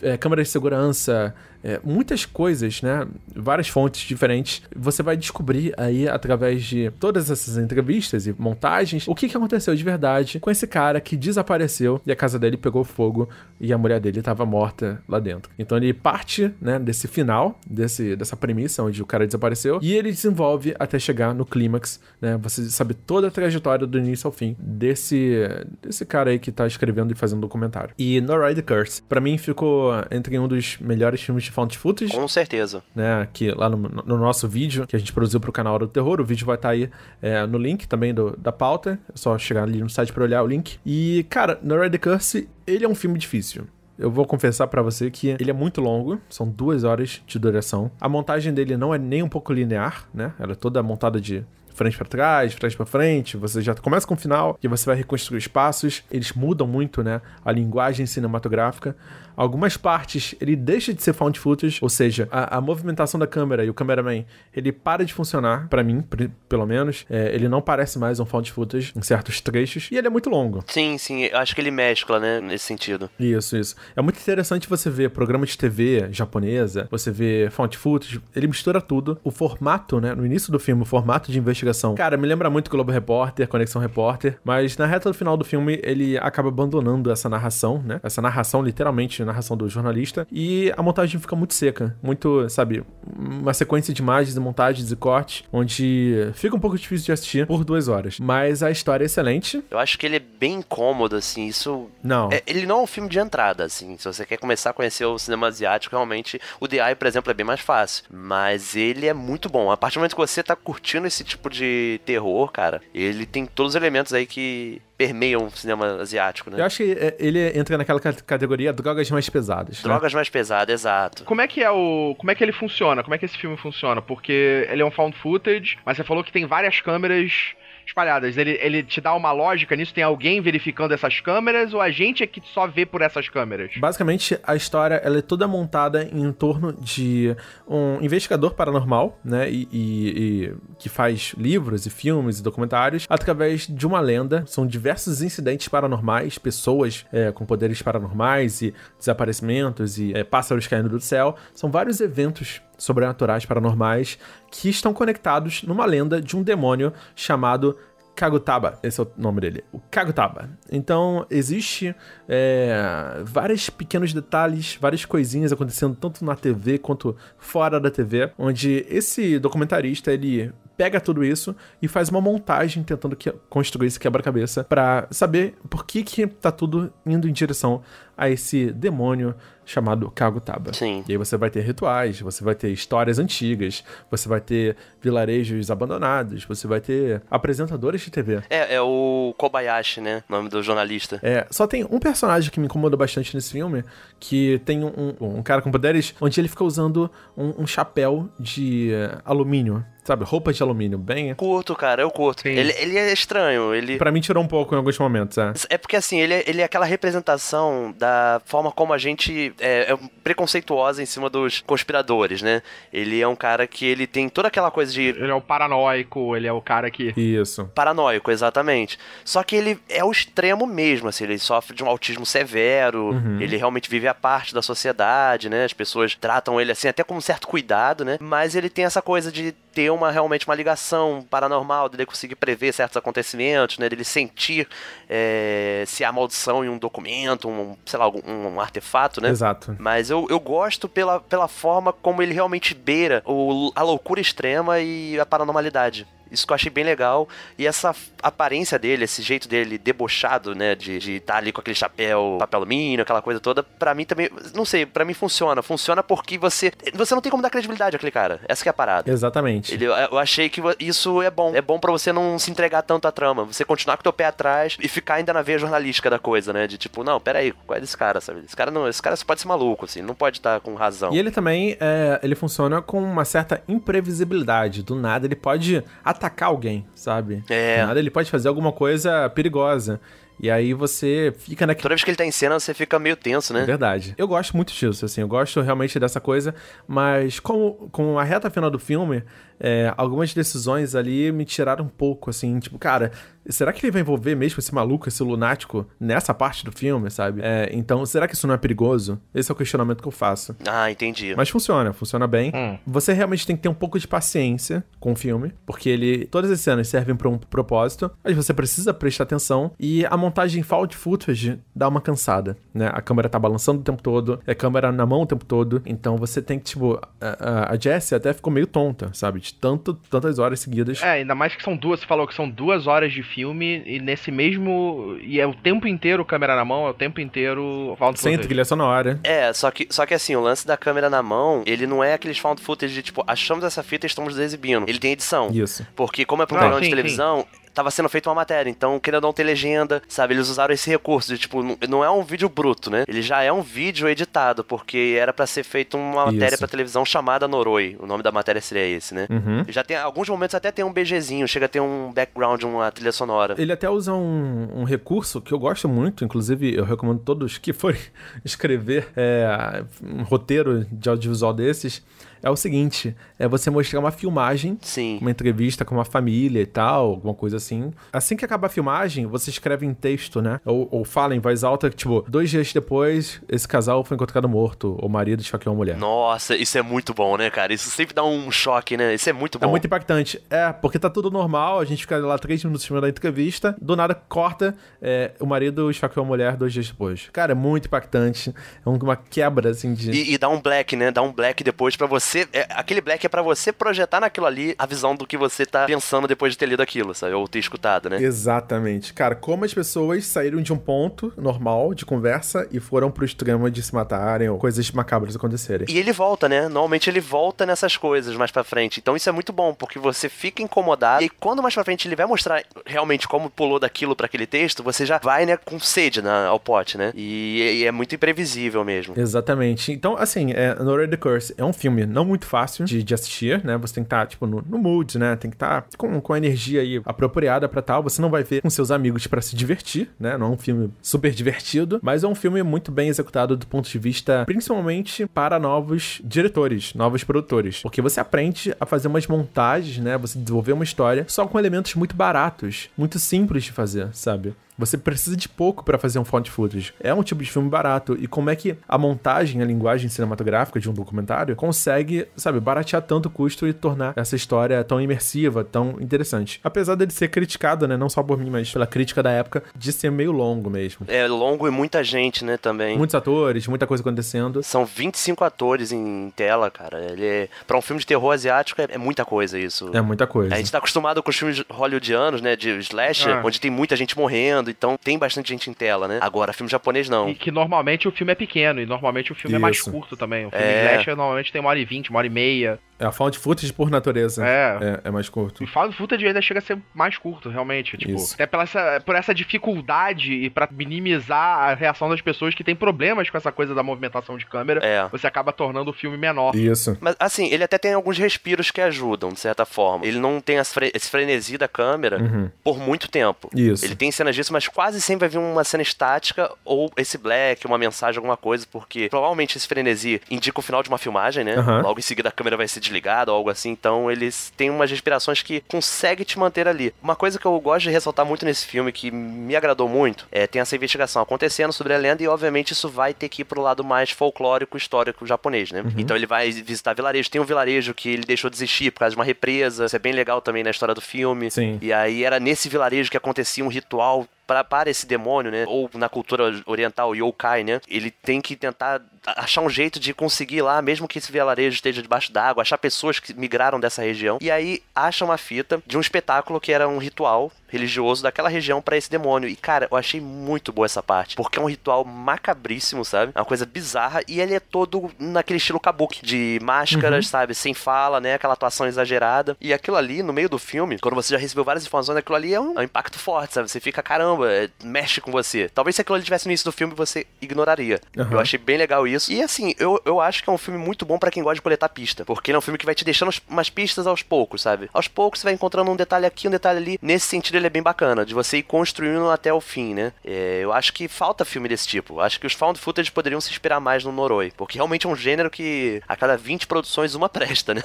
[0.03, 3.07] é, câmeras de segurança, é, muitas coisas, né?
[3.35, 4.63] Várias fontes diferentes.
[4.77, 9.75] Você vai descobrir aí, através de todas essas entrevistas e montagens, o que, que aconteceu
[9.75, 13.79] de verdade com esse cara que desapareceu e a casa dele pegou fogo e a
[13.79, 15.51] mulher dele estava morta lá dentro.
[15.59, 20.11] Então ele parte, né, desse final, desse, dessa premissa onde o cara desapareceu, e ele
[20.11, 22.37] desenvolve até chegar no clímax, né?
[22.43, 25.49] Você sabe toda a trajetória do início ao fim desse,
[25.83, 27.95] desse cara aí que tá escrevendo e fazendo documentário.
[27.99, 32.13] E No Ride Curse, para mim ficou entre um dos melhores filmes de found footage.
[32.13, 32.83] Com certeza.
[32.95, 35.93] Né, que lá no, no, nosso vídeo, que a gente produziu pro canal Hora do
[35.93, 36.91] Terror, o vídeo vai estar tá aí
[37.23, 38.99] é, no link também do, da pauta.
[39.09, 40.79] É só chegar ali no site para olhar o link.
[40.85, 43.67] E, cara, No Ride Curse, ele é um filme difícil.
[43.97, 47.93] Eu vou confessar para você que ele é muito longo, são duas horas de duração.
[48.01, 50.33] A montagem dele não é nem um pouco linear, né?
[50.41, 54.15] Ela é toda montada de frente para trás, frente para frente, você já começa com
[54.15, 56.05] o final e você vai reconstruir espaços.
[56.11, 58.97] Eles mudam muito, né, a linguagem cinematográfica.
[59.37, 63.65] Algumas partes ele deixa de ser found footage, ou seja, a, a movimentação da câmera
[63.65, 66.03] e o cameraman ele para de funcionar, para mim,
[66.49, 67.05] pelo menos.
[67.11, 70.31] É, ele não parece mais um found footage em certos trechos e ele é muito
[70.31, 70.65] longo.
[70.67, 73.11] Sim, sim, eu acho que ele mescla, né, nesse sentido.
[73.19, 73.77] Isso, isso.
[73.97, 78.81] É muito interessante você ver programa de TV japonesa, você vê found footage, ele mistura
[78.81, 79.19] tudo.
[79.25, 81.95] O formato, né, no início do filme, o formato de investigação.
[81.95, 85.81] Cara, me lembra muito Globo Repórter, Conexão Repórter, mas na reta do final do filme
[85.83, 88.01] ele acaba abandonando essa narração, né?
[88.03, 92.85] Essa narração literalmente narração do jornalista, e a montagem fica muito seca, muito, sabe,
[93.17, 97.47] uma sequência de imagens e montagens e cortes, onde fica um pouco difícil de assistir
[97.47, 98.19] por duas horas.
[98.19, 99.63] Mas a história é excelente.
[99.71, 101.89] Eu acho que ele é bem incômodo, assim, isso...
[102.03, 102.31] Não.
[102.33, 105.05] É, ele não é um filme de entrada, assim, se você quer começar a conhecer
[105.05, 108.05] o cinema asiático, realmente, o The Eye, por exemplo, é bem mais fácil.
[108.11, 109.71] Mas ele é muito bom.
[109.71, 113.47] A partir do momento que você tá curtindo esse tipo de terror, cara, ele tem
[113.47, 116.61] todos os elementos aí que permeiam o cinema asiático, né?
[116.61, 119.79] Eu acho que é, ele entra naquela categoria drogas mais pesadas.
[119.79, 119.83] Né?
[119.83, 120.19] Drogas né?
[120.19, 121.25] mais pesadas, exato.
[121.25, 122.15] Como é que é o.
[122.17, 123.03] Como é que ele funciona?
[123.03, 124.01] Como é que esse filme funciona?
[124.01, 127.55] Porque ele é um found footage, mas você falou que tem várias câmeras
[127.87, 128.37] espalhadas.
[128.37, 129.95] Ele, ele te dá uma lógica nisso?
[129.95, 133.71] Tem alguém verificando essas câmeras ou a gente é que só vê por essas câmeras?
[133.77, 139.51] Basicamente, a história ela é toda montada em torno de um investigador paranormal, né?
[139.51, 144.45] E, e, e que faz livros e filmes e documentários através de uma lenda.
[144.47, 150.89] São diversos incidentes paranormais, pessoas é, com poderes paranormais e desaparecimentos e é, pássaros caindo
[150.89, 151.37] do céu.
[151.55, 154.19] São vários eventos sobrenaturais paranormais
[154.51, 157.77] que estão conectados numa lenda de um demônio chamado
[158.15, 160.49] Kagutaba, esse é o nome dele, o Kagutaba.
[160.71, 161.95] Então, existe
[162.29, 168.87] é, vários pequenos detalhes, várias coisinhas acontecendo tanto na TV quanto fora da TV, onde
[168.89, 174.65] esse documentarista, ele pega tudo isso e faz uma montagem tentando que, construir esse quebra-cabeça
[174.65, 177.83] para saber por que que tá tudo indo em direção
[178.17, 180.73] a esse demônio chamado Kagutaba.
[180.73, 181.05] Sim.
[181.09, 185.71] E aí você vai ter rituais, você vai ter histórias antigas, você vai ter vilarejos
[185.71, 188.43] abandonados, você vai ter apresentadores de TV.
[188.51, 190.23] É, é o Kobayashi, né?
[190.29, 191.19] O nome do jornalista.
[191.23, 193.85] É, só tem um personagem que me incomoda bastante nesse filme,
[194.21, 198.29] que tem um, um, um cara com poderes, onde ele fica usando um, um chapéu
[198.39, 198.91] de
[199.25, 201.35] alumínio sabe, roupa de alumínio, bem.
[201.35, 202.47] Curto, cara, eu curto.
[202.47, 203.97] Ele, ele é estranho, ele.
[203.97, 205.53] Pra mim tirou um pouco em alguns momentos, é.
[205.71, 209.93] É porque assim, ele é, ele é aquela representação da forma como a gente é,
[209.93, 212.63] é preconceituosa em cima dos conspiradores, né?
[212.93, 215.03] Ele é um cara que ele tem toda aquela coisa de.
[215.03, 217.15] Ele é o paranoico, ele é o cara que.
[217.17, 217.65] Isso.
[217.75, 218.99] Paranoico, exatamente.
[219.25, 223.41] Só que ele é o extremo mesmo, assim, ele sofre de um autismo severo, uhum.
[223.41, 225.65] ele realmente vive a parte da sociedade, né?
[225.65, 228.19] As pessoas tratam ele assim até com um certo cuidado, né?
[228.21, 232.73] Mas ele tem essa coisa de ter uma realmente uma ligação paranormal, dele conseguir prever
[232.73, 233.89] certos acontecimentos, né?
[233.89, 234.69] Dele sentir
[235.09, 239.31] é, se há maldição em um documento, um, sei lá, algum, um artefato, né?
[239.31, 239.77] Exato.
[239.79, 244.81] Mas eu, eu gosto pela, pela forma como ele realmente beira o, a loucura extrema
[244.81, 246.07] e a paranormalidade.
[246.35, 247.29] Isso que eu achei bem legal.
[247.59, 250.75] E essa aparência dele, esse jeito dele debochado, né?
[250.75, 254.05] De estar de tá ali com aquele chapéu, papel alumínio, aquela coisa toda, para mim
[254.05, 254.31] também.
[254.55, 255.63] Não sei, para mim funciona.
[255.63, 256.73] Funciona porque você.
[256.95, 258.41] Você não tem como dar credibilidade àquele cara.
[258.49, 259.11] Essa que é a parada.
[259.11, 259.73] Exatamente.
[259.75, 261.55] Ele, eu achei que isso é bom.
[261.55, 263.45] É bom para você não se entregar tanto à trama.
[263.45, 266.53] Você continuar com o teu pé atrás e ficar ainda na veia jornalística da coisa,
[266.53, 266.67] né?
[266.67, 268.41] De tipo, não, peraí, qual é desse cara, sabe?
[268.45, 268.89] Esse cara não.
[268.89, 271.13] Esse cara pode ser maluco, assim, não pode estar com razão.
[271.13, 274.83] E ele também, é, ele funciona com uma certa imprevisibilidade.
[274.83, 277.43] Do nada, ele pode atacar alguém, sabe?
[277.49, 277.81] É.
[277.81, 280.01] Do nada ele pode fazer alguma coisa perigosa.
[280.41, 281.83] E aí você fica naquele.
[281.83, 283.63] Toda vez que ele tá em cena, você fica meio tenso, né?
[283.63, 284.15] É verdade.
[284.19, 286.55] Eu gosto muito disso, assim, eu gosto realmente dessa coisa,
[286.89, 289.23] mas com, com a reta final do filme,
[289.59, 293.13] é, algumas decisões ali me tiraram um pouco, assim, tipo, cara,
[293.49, 297.41] será que ele vai envolver mesmo esse maluco, esse lunático, nessa parte do filme, sabe?
[297.43, 299.21] É, então, será que isso não é perigoso?
[299.35, 300.57] Esse é o questionamento que eu faço.
[300.67, 301.35] Ah, entendi.
[301.37, 302.53] Mas funciona, funciona bem.
[302.55, 302.79] Hum.
[302.87, 306.27] Você realmente tem que ter um pouco de paciência com o filme, porque ele.
[306.27, 309.73] Todas as cenas servem pra um propósito, mas você precisa prestar atenção.
[309.79, 312.91] E a montagem found footage dá uma cansada, né?
[312.93, 315.83] A câmera tá balançando o tempo todo, é a câmera na mão o tempo todo.
[315.85, 319.41] Então você tem que, tipo, a, a, a Jessie até ficou meio tonta, sabe?
[319.45, 321.03] De tanto, tantas horas seguidas.
[321.03, 324.01] É, ainda mais que são duas, você falou que são duas horas de filme e
[324.01, 325.19] nesse mesmo.
[325.21, 328.49] E é o tempo inteiro câmera na mão, é o tempo inteiro found Sem footage.
[328.49, 329.21] trilha sonora.
[329.23, 332.15] É, só que, só que assim, o lance da câmera na mão, ele não é
[332.15, 334.89] aqueles found footage de tipo, achamos essa fita e estamos exibindo.
[334.89, 335.51] Ele tem edição.
[335.53, 335.87] Isso.
[335.95, 338.71] Porque como é pra um Ah, programa sim, de televisão, tava sendo feita uma matéria,
[338.71, 340.35] então querendo não ter legenda, sabe?
[340.35, 343.05] Eles usaram esse recurso de tipo, não- é um vídeo bruto, né?
[343.09, 347.05] Ele já é um vídeo editado, porque era pra ser feita uma matéria pra televisão
[347.05, 347.97] chamada Noroi.
[348.01, 349.27] O nome da matéria seria esse, né?
[349.31, 349.65] Uhum.
[349.69, 353.13] Já tem alguns momentos até tem um BGzinho, chega a ter um background, uma trilha
[353.13, 353.55] sonora.
[353.59, 357.73] Ele até usa um, um recurso que eu gosto muito, inclusive eu recomendo todos que
[357.73, 358.01] forem
[358.45, 362.03] escrever é, um roteiro de audiovisual desses.
[362.45, 365.19] É o seguinte: é você mostrar uma filmagem, Sim.
[365.21, 367.91] uma entrevista com uma família e tal, alguma coisa assim.
[368.13, 370.61] Assim que acaba a filmagem, você escreve em texto, né?
[370.65, 374.99] Ou, ou fala em voz alta, tipo, dois dias depois, esse casal foi encontrado morto,
[375.01, 375.97] o marido esfaqueou a mulher.
[375.97, 377.73] Nossa, isso é muito bom, né, cara?
[377.73, 379.15] Isso sempre dá um choque, né?
[379.15, 379.67] Isso é muito bom.
[379.67, 380.43] É muito impactante.
[380.51, 383.97] É, porque tá tudo normal, a gente fica lá três minutos filmando a entrevista, do
[383.97, 387.31] nada corta, é, o marido esfaqueou a mulher dois dias depois.
[387.33, 388.55] Cara, é muito impactante.
[388.85, 390.11] É uma quebra, assim, de...
[390.11, 391.11] E, e dá um black, né?
[391.11, 392.34] Dá um black depois pra você.
[392.53, 395.87] É, aquele black é pra você projetar naquilo ali a visão do que você tá
[395.87, 397.35] pensando depois de ter lido aquilo, sabe?
[397.35, 398.19] Ou ter escutado, né?
[398.23, 399.13] Exatamente.
[399.13, 403.71] Cara, como as pessoas saíram de um ponto normal de conversa e foram pro extremo
[403.71, 405.87] de se matarem ou coisas macabras acontecerem.
[405.91, 406.63] E ele volta, né?
[406.63, 409.01] Normalmente ele volta nessas coisas mais pra frente.
[409.01, 411.23] Então isso é muito bom, porque você fica incomodado.
[411.25, 414.83] E quando mais pra frente ele vai mostrar realmente como pulou daquilo pra aquele texto,
[414.83, 417.13] você já vai, né, com sede na- ao pote, né?
[417.15, 419.15] E, e é muito imprevisível mesmo.
[419.17, 419.93] Exatamente.
[419.93, 423.65] Então, assim, é, No the Curse é um filme não muito fácil de, de assistir,
[423.65, 423.77] né?
[423.79, 425.37] Você tem que estar, tipo, no, no mood, né?
[425.37, 428.03] Tem que estar com, com a energia aí apropriada pra tal.
[428.03, 430.37] Você não vai ver com seus amigos pra se divertir, né?
[430.37, 433.89] Não é um filme super divertido, mas é um filme muito bem executado do ponto
[433.89, 437.81] de vista, principalmente para novos diretores, novos produtores.
[437.83, 440.17] Porque você aprende a fazer umas montagens, né?
[440.19, 444.55] Você desenvolver uma história só com elementos muito baratos, muito simples de fazer, sabe?
[444.79, 446.93] Você precisa de pouco pra fazer um found footage.
[447.01, 448.17] É um tipo de filme barato.
[448.21, 453.03] E como é que a montagem, a linguagem cinematográfica de um documentário consegue, sabe, baratear
[453.03, 456.61] tanto o custo e tornar essa história tão imersiva, tão interessante.
[456.65, 459.93] Apesar dele ser criticado, né, não só por mim, mas pela crítica da época, de
[459.93, 461.07] ser meio longo mesmo.
[461.09, 462.97] É longo e muita gente, né, também.
[462.99, 464.63] Muitos atores, muita coisa acontecendo.
[464.63, 466.99] São 25 atores em tela, cara.
[467.13, 467.49] Ele é...
[467.67, 469.91] Pra um filme de terror asiático é, é muita coisa isso.
[469.95, 470.55] É muita coisa.
[470.55, 473.43] A gente tá acostumado com os filmes hollywoodianos, né, de slasher, Ah.
[473.45, 476.19] onde tem muita gente morrendo, então tem bastante gente em tela, né?
[476.21, 477.29] Agora, filme japonês não.
[477.29, 479.91] E que normalmente o filme é pequeno, e normalmente o filme é mais Isso.
[479.91, 480.47] curto também.
[480.47, 480.93] O filme É.
[480.95, 482.79] slasher normalmente tem uma hora e vinte, uma hora e meia.
[482.99, 484.47] É a found footage por natureza.
[484.47, 484.79] É.
[485.05, 485.63] É, é mais curto.
[485.63, 487.97] E Found Footage ainda chega a ser mais curto, realmente.
[487.97, 488.35] Tipo, Isso.
[488.35, 492.77] até pela essa, por essa dificuldade e pra minimizar a reação das pessoas que têm
[492.77, 495.09] problemas com essa coisa da movimentação de câmera, É.
[495.11, 496.55] você acaba tornando o filme menor.
[496.55, 496.97] Isso.
[497.01, 500.07] Mas, assim, ele até tem alguns respiros que ajudam, de certa forma.
[500.07, 502.51] Ele não tem as fre- esse frenesi da câmera Uhum.
[502.63, 503.49] por muito tempo.
[503.55, 503.85] Isso.
[503.85, 507.67] Ele tem cenas disso, mas quase sempre vai vir uma cena estática ou esse black,
[507.67, 511.55] uma mensagem, alguma coisa, porque provavelmente esse frenesi indica o final de uma filmagem, né?
[511.57, 511.83] Aham.
[511.83, 514.91] Logo em seguida a câmera vai ser desligada ou algo assim, então eles têm umas
[514.91, 516.95] respirações que conseguem te manter ali.
[517.03, 520.47] Uma coisa que eu gosto de ressaltar muito nesse filme, que me agradou muito, é
[520.47, 523.61] tem essa investigação acontecendo sobre a lenda e obviamente isso vai ter que ir pro
[523.61, 525.83] lado mais folclórico, histórico japonês, né?
[525.97, 529.15] Então ele vai visitar vilarejo, tem um vilarejo que ele deixou de existir por causa
[529.15, 531.51] de uma represa, isso é bem legal também na história do filme.
[531.51, 531.79] Sim.
[531.81, 535.65] E aí era nesse vilarejo que acontecia um ritual pra, para esse demônio, né?
[535.67, 537.81] Ou na cultura oriental, yokai, né?
[537.89, 542.03] Ele tem que tentar achar um jeito de conseguir lá, mesmo que esse vilarejo esteja
[542.03, 544.39] debaixo d'água, achar pessoas que migraram dessa região.
[544.41, 548.81] E aí acha uma fita de um espetáculo que era um ritual religioso daquela região
[548.81, 549.49] pra esse demônio.
[549.49, 553.33] E cara, eu achei muito boa essa parte, porque é um ritual macabríssimo, sabe?
[553.35, 557.75] É uma coisa bizarra e ele é todo naquele estilo kabuki, de máscaras, sabe, sem
[557.75, 558.35] fala, né?
[558.35, 559.57] Aquela atuação exagerada.
[559.61, 562.55] E aquilo ali no meio do filme, quando você já recebeu várias informações, aquilo ali
[562.55, 563.69] é um, é um impacto forte, sabe?
[563.69, 565.69] Você fica, caramba, caramba, é, mexe com você.
[565.69, 568.01] Talvez se aquilo ali tivesse no início do filme, você ignoraria.
[568.17, 568.33] Uhum.
[568.33, 569.33] Eu achei bem legal isso.
[569.33, 571.63] E assim, eu, eu acho que é um filme muito bom para quem gosta de
[571.63, 572.25] coletar pista.
[572.25, 574.91] Porque ele é um filme que vai te deixando umas pistas aos poucos, sabe?
[574.93, 576.99] Aos poucos você vai encontrando um detalhe aqui, um detalhe ali.
[577.01, 580.13] Nesse sentido, ele é bem bacana, de você ir construindo até o fim, né?
[580.25, 582.21] É, eu acho que falta filme desse tipo.
[582.21, 584.53] Acho que os found footage poderiam se inspirar mais no Noroi.
[584.57, 587.83] Porque realmente é um gênero que a cada 20 produções uma presta, né?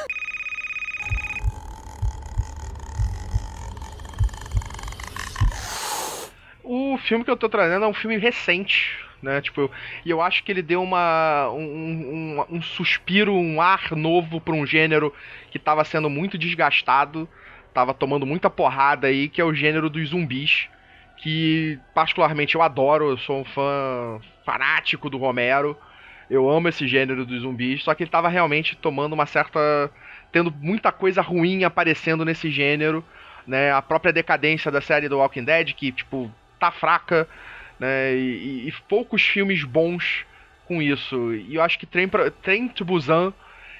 [6.72, 9.41] O filme que eu tô trazendo é um filme recente, né?
[9.41, 9.72] Tipo,
[10.05, 14.53] e eu acho que ele deu uma um, um, um suspiro, um ar novo para
[14.53, 15.11] um gênero
[15.49, 17.28] que estava sendo muito desgastado,
[17.74, 20.70] tava tomando muita porrada aí, que é o gênero dos zumbis,
[21.17, 25.76] que particularmente eu adoro, eu sou um fã fanático do Romero.
[26.30, 29.89] Eu amo esse gênero dos zumbis, só que ele tava realmente tomando uma certa
[30.32, 33.03] tendo muita coisa ruim aparecendo nesse gênero,
[33.47, 33.72] né?
[33.72, 37.28] A própria decadência da série do Walking Dead, que tipo tá fraca,
[37.80, 38.16] né?
[38.16, 40.26] E, e poucos filmes bons
[40.68, 41.34] com isso.
[41.34, 43.34] E eu acho que Trem, pra, Trem to Busan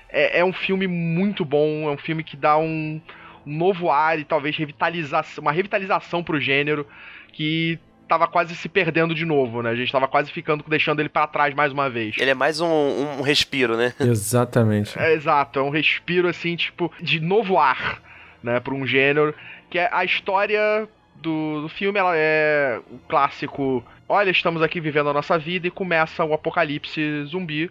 [0.10, 3.00] é, é, um filme muito bom, é um filme que dá um,
[3.46, 6.88] um novo ar e talvez revitalização, uma revitalização pro gênero
[7.32, 7.78] que
[8.08, 9.70] tava quase se perdendo de novo, né?
[9.70, 12.16] A gente tava quase ficando, deixando ele para trás mais uma vez.
[12.18, 13.94] Ele é mais um, um respiro, né?
[14.02, 14.98] Exatamente.
[14.98, 18.02] É, exato, é um respiro, assim, tipo, de novo ar,
[18.42, 18.60] né?
[18.60, 19.36] Pra um gênero,
[19.70, 20.90] que é a história
[21.22, 25.72] do, do filme, ela é o clássico, olha, estamos aqui vivendo a nossa vida e
[25.72, 27.70] começa o apocalipse zumbi.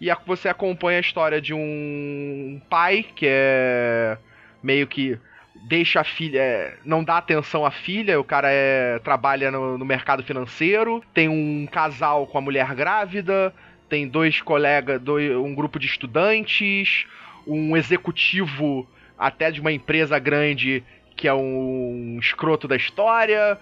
[0.00, 4.16] E você acompanha a história de um pai que é
[4.62, 5.18] meio que
[5.62, 9.84] deixa a filha, é, não dá atenção à filha, o cara é, trabalha no, no,
[9.84, 13.52] mercado financeiro, tem um casal com a mulher grávida,
[13.88, 17.04] tem dois colegas, um grupo de estudantes,
[17.46, 18.88] um executivo
[19.18, 20.82] até de uma empresa grande
[21.20, 23.58] que é um escroto da história.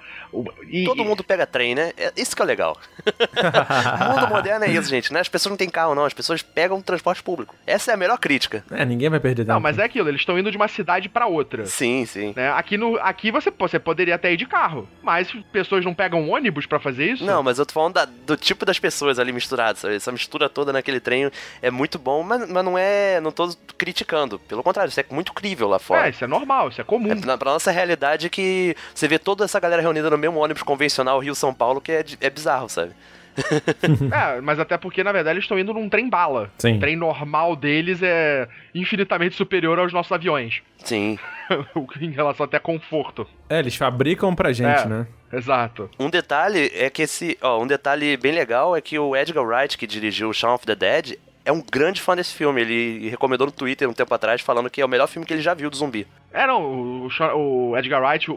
[0.71, 1.93] E, Todo mundo pega trem, né?
[1.97, 2.79] É, isso que é legal.
[3.05, 5.19] o mundo moderno é isso, gente, né?
[5.19, 6.05] As pessoas não têm carro, não.
[6.05, 7.57] As pessoas pegam transporte público.
[7.67, 8.65] Essa é a melhor crítica.
[8.71, 9.55] É, ninguém vai perder tempo.
[9.55, 11.67] Não, mas é aquilo, eles estão indo de uma cidade para outra.
[11.67, 12.33] Sim, sim.
[12.37, 12.49] Né?
[12.53, 16.65] Aqui, no, aqui você, você poderia até ir de carro, mas pessoas não pegam ônibus
[16.65, 17.25] para fazer isso?
[17.25, 19.97] Não, mas eu tô falando da, do tipo das pessoas ali misturadas, sabe?
[19.97, 21.29] Essa mistura toda naquele trem
[21.61, 23.21] é muito bom, mas, mas não é.
[23.21, 24.39] Não tô criticando.
[24.39, 26.07] Pelo contrário, isso é muito crível lá fora.
[26.07, 27.11] É, isso é normal, isso é comum.
[27.11, 27.17] É,
[27.49, 31.55] pra nossa realidade que você vê toda essa galera reunida no mesmo ônibus convencional Rio-São
[31.55, 32.93] Paulo, que é, é bizarro, sabe?
[34.13, 36.51] é, mas até porque, na verdade, eles estão indo num trem bala.
[36.59, 36.77] Sim.
[36.77, 40.61] O trem normal deles é infinitamente superior aos nossos aviões.
[40.85, 41.19] Sim.
[42.01, 43.27] em relação até a conforto.
[43.49, 45.07] É, eles fabricam pra gente, é, né?
[45.33, 45.89] Exato.
[45.99, 47.39] Um detalhe é que esse.
[47.41, 50.75] Ó, um detalhe bem legal é que o Edgar Wright, que dirigiu Shaun of the
[50.75, 51.19] Dead,
[51.49, 52.61] é um grande fã desse filme.
[52.61, 55.41] Ele recomendou no Twitter um tempo atrás, falando que é o melhor filme que ele
[55.41, 56.07] já viu do zumbi.
[56.31, 58.35] É, não, o, o Edgar Wright, o,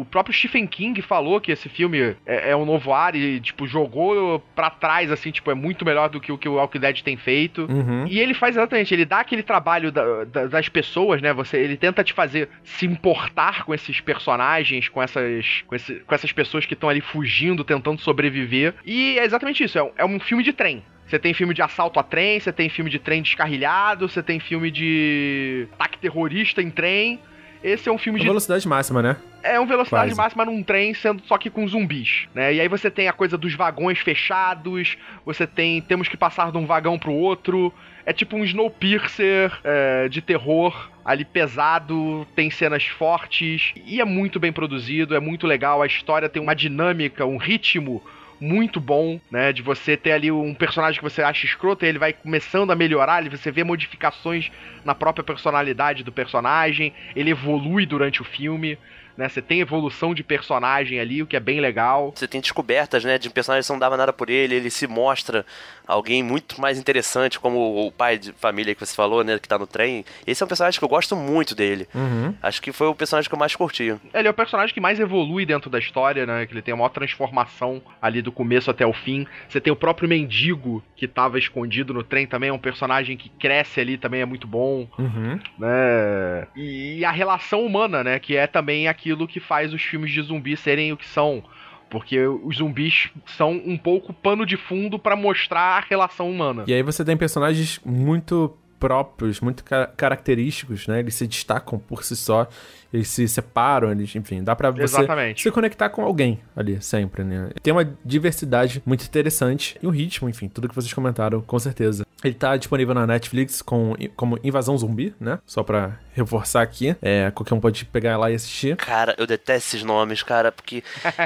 [0.00, 3.66] o, próprio Stephen King falou que esse filme é, é, um novo ar e, tipo,
[3.66, 7.02] jogou pra trás, assim, tipo, é muito melhor do que o que o Walking Dead
[7.02, 7.66] tem feito.
[7.70, 8.06] Uhum.
[8.08, 11.76] E ele faz exatamente, ele dá aquele trabalho da, da, das pessoas, né, você, ele
[11.76, 16.64] tenta te fazer se importar com esses personagens, com essas, com, esse, com essas pessoas
[16.64, 18.74] que estão ali fugindo, tentando sobreviver.
[18.86, 20.82] E é exatamente isso, é, é um filme de trem.
[21.06, 24.40] Você tem filme de assalto a trem, você tem filme de trem descarrilhado, você tem
[24.40, 27.20] filme de ataque terrorista em trem.
[27.62, 28.28] Esse é um filme é de.
[28.28, 29.16] velocidade máxima, né?
[29.42, 30.16] É uma velocidade Quase.
[30.16, 32.52] máxima num trem, sendo só que com zumbis, né?
[32.54, 35.80] E aí você tem a coisa dos vagões fechados, você tem.
[35.80, 37.72] Temos que passar de um vagão pro outro.
[38.06, 44.38] É tipo um Snowpiercer é, de terror, ali pesado, tem cenas fortes, e é muito
[44.38, 48.02] bem produzido, é muito legal, a história tem uma dinâmica, um ritmo
[48.44, 49.52] muito bom, né?
[49.52, 52.76] De você ter ali um personagem que você acha escroto e ele vai começando a
[52.76, 54.50] melhorar, você vê modificações
[54.84, 58.78] na própria personalidade do personagem, ele evolui durante o filme.
[59.16, 62.12] Né, você tem evolução de personagem ali, o que é bem legal.
[62.12, 65.46] Você tem descobertas, né, de personagem que não dava nada por ele, ele se mostra
[65.86, 69.58] alguém muito mais interessante, como o pai de família que você falou, né, que tá
[69.58, 70.04] no trem.
[70.26, 71.88] Esse é um personagem que eu gosto muito dele.
[71.94, 72.34] Uhum.
[72.42, 73.94] Acho que foi o personagem que eu mais curti.
[74.12, 76.76] Ele é o personagem que mais evolui dentro da história, né, que ele tem a
[76.76, 79.26] maior transformação ali do começo até o fim.
[79.48, 83.28] Você tem o próprio mendigo que tava escondido no trem também, é um personagem que
[83.28, 85.38] cresce ali, também é muito bom, uhum.
[85.58, 86.46] né?
[86.56, 90.56] E a relação humana, né, que é também aquilo que faz os filmes de zumbi
[90.56, 91.42] serem o que são
[91.90, 96.64] porque os zumbis são um pouco pano de fundo para mostrar a relação humana.
[96.66, 101.00] E aí você tem personagens muito próprios, muito car característicos, né?
[101.00, 102.46] Eles se destacam por si só,
[102.92, 105.42] eles se separam, eles, enfim, dá pra você Exatamente.
[105.42, 107.48] se conectar com alguém ali, sempre, né?
[107.62, 112.04] Tem uma diversidade muito interessante e um ritmo, enfim, tudo que vocês comentaram, com certeza.
[112.24, 115.38] Ele tá disponível na Netflix com, como Invasão Zumbi, né?
[115.46, 116.96] Só pra reforçar aqui.
[117.02, 118.76] É, qualquer um pode pegar lá e assistir.
[118.76, 120.82] Cara, eu detesto esses nomes, cara, porque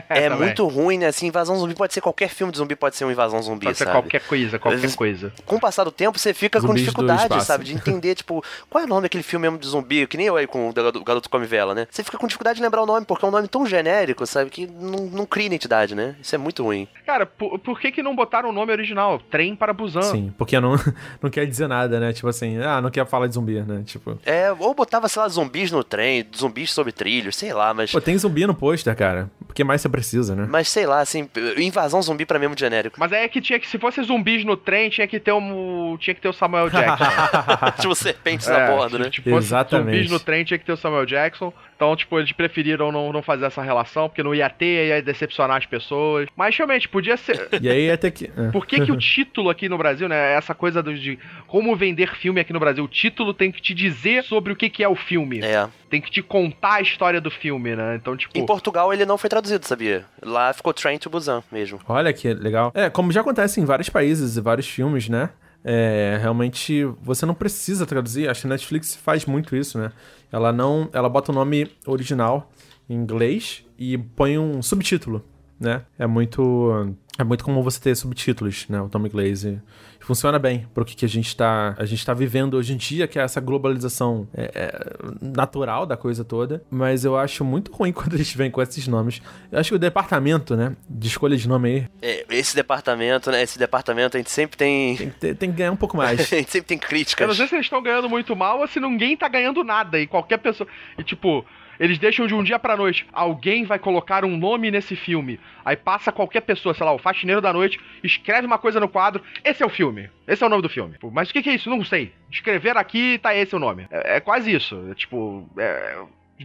[0.09, 1.07] é muito ruim, né?
[1.07, 3.79] Assim, invasão zumbi pode ser qualquer filme de zumbi, pode ser uma invasão zumbi, pode
[3.79, 3.91] sabe?
[3.91, 5.33] ser qualquer coisa, qualquer coisa.
[5.45, 7.65] Com o passar do tempo, você fica Zumbis com dificuldade, sabe?
[7.65, 10.07] De entender, tipo, qual é o nome daquele filme mesmo de zumbi?
[10.07, 10.73] Que nem eu aí com o
[11.03, 11.87] Garoto Come Vela, né?
[11.91, 14.51] Você fica com dificuldade de lembrar o nome, porque é um nome tão genérico, sabe?
[14.51, 16.17] Que não, não cria identidade, né?
[16.21, 16.89] Isso é muito ruim.
[17.05, 19.21] Cara, por, por que que não botaram o nome original?
[19.31, 20.03] Trem para Busan.
[20.03, 20.77] Sim, porque não,
[21.23, 22.13] não quer dizer nada, né?
[22.13, 23.83] Tipo assim, ah, não quer falar de zumbi, né?
[23.85, 24.19] Tipo...
[24.25, 27.91] É, ou botava, sei lá, zumbis no trem, zumbis sobre trilhos, sei lá, mas...
[27.91, 29.31] Pô, tem zumbi no pôster, cara.
[29.49, 30.47] O que mais você precisa, né?
[30.49, 32.97] Mas sei lá, assim, invasão zumbi pra mim é muito genérico.
[32.99, 35.97] Mas aí é que tinha que, se fosse zumbis no trem, tinha que ter um.
[35.99, 37.05] Tinha que ter o Samuel Jackson.
[37.81, 39.11] tipo, serpentes é, na borda, né?
[39.11, 39.97] Tipo, Exatamente.
[39.97, 41.53] zumbis no trem, tinha que ter o Samuel Jackson.
[41.79, 45.59] Então, tipo, eles preferiram não, não fazer essa relação, porque não ia ter, ia decepcionar
[45.59, 46.27] as pessoas.
[46.35, 47.49] Mas realmente, podia ser.
[47.63, 48.31] E aí até que.
[48.37, 48.51] É.
[48.51, 50.33] Por que, que o título aqui no Brasil, né?
[50.33, 52.83] Essa coisa do, de como vender filme aqui no Brasil.
[52.83, 55.41] O título tem que te dizer sobre o que, que é o filme.
[55.41, 55.69] É.
[55.89, 57.95] Tem que te contar a história do filme, né?
[57.95, 58.37] Então, tipo.
[58.37, 60.05] Em Portugal ele não foi traduzido, sabia?
[60.21, 61.81] Lá ficou Train to Busan mesmo.
[61.89, 62.73] Olha que legal.
[62.75, 65.31] É, como já acontece em vários países e vários filmes, né?
[65.65, 68.29] É, realmente você não precisa traduzir.
[68.29, 69.93] Acho que a Netflix faz muito isso, né?
[70.31, 72.51] Ela não, ela bota o nome original
[72.89, 75.25] em inglês e põe um subtítulo,
[75.59, 75.83] né?
[75.99, 78.81] É muito é muito comum você ter subtítulos, né?
[78.81, 79.61] O Tom Glaze
[79.99, 83.09] funciona bem pro que, que a gente tá a gente tá vivendo hoje em dia,
[83.09, 84.89] que é essa globalização é, é,
[85.21, 86.63] natural da coisa toda.
[86.71, 89.21] Mas eu acho muito ruim quando eles vêm com esses nomes.
[89.51, 90.77] Eu acho que o departamento, né?
[90.89, 91.89] De escolha de nome aí.
[92.01, 93.43] É, esse departamento, né?
[93.43, 94.97] Esse departamento a gente sempre tem.
[94.97, 96.21] Tem que, ter, tem que ganhar um pouco mais.
[96.33, 97.23] a gente sempre tem críticas.
[97.23, 99.99] Eu não sei se eles estão ganhando muito mal ou se ninguém tá ganhando nada.
[99.99, 100.69] E qualquer pessoa.
[100.97, 101.45] E tipo.
[101.79, 103.07] Eles deixam de um dia pra noite.
[103.13, 105.39] Alguém vai colocar um nome nesse filme.
[105.65, 109.23] Aí passa qualquer pessoa, sei lá, o faxineiro da noite, escreve uma coisa no quadro.
[109.45, 110.11] Esse é o filme.
[110.27, 110.97] Esse é o nome do filme.
[111.13, 111.71] Mas o que, que é isso?
[111.71, 112.13] Não sei.
[112.31, 113.87] Escrever aqui, tá esse o nome.
[113.91, 114.89] É, é quase isso.
[114.91, 115.99] É, tipo, é,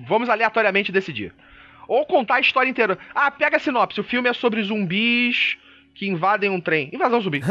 [0.08, 1.34] vamos aleatoriamente decidir.
[1.88, 2.98] Ou contar a história inteira.
[3.14, 4.00] Ah, pega a sinopse.
[4.00, 5.58] O filme é sobre zumbis
[5.94, 6.89] que invadem um trem.
[6.91, 7.41] Invasão zumbi.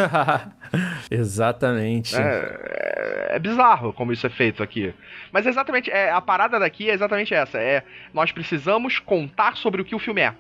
[1.11, 2.17] exatamente.
[2.17, 4.93] É, é, é, bizarro como isso é feito aqui.
[5.31, 7.59] Mas exatamente, é, a parada daqui é exatamente essa.
[7.59, 7.83] É,
[8.13, 10.35] nós precisamos contar sobre o que o filme é.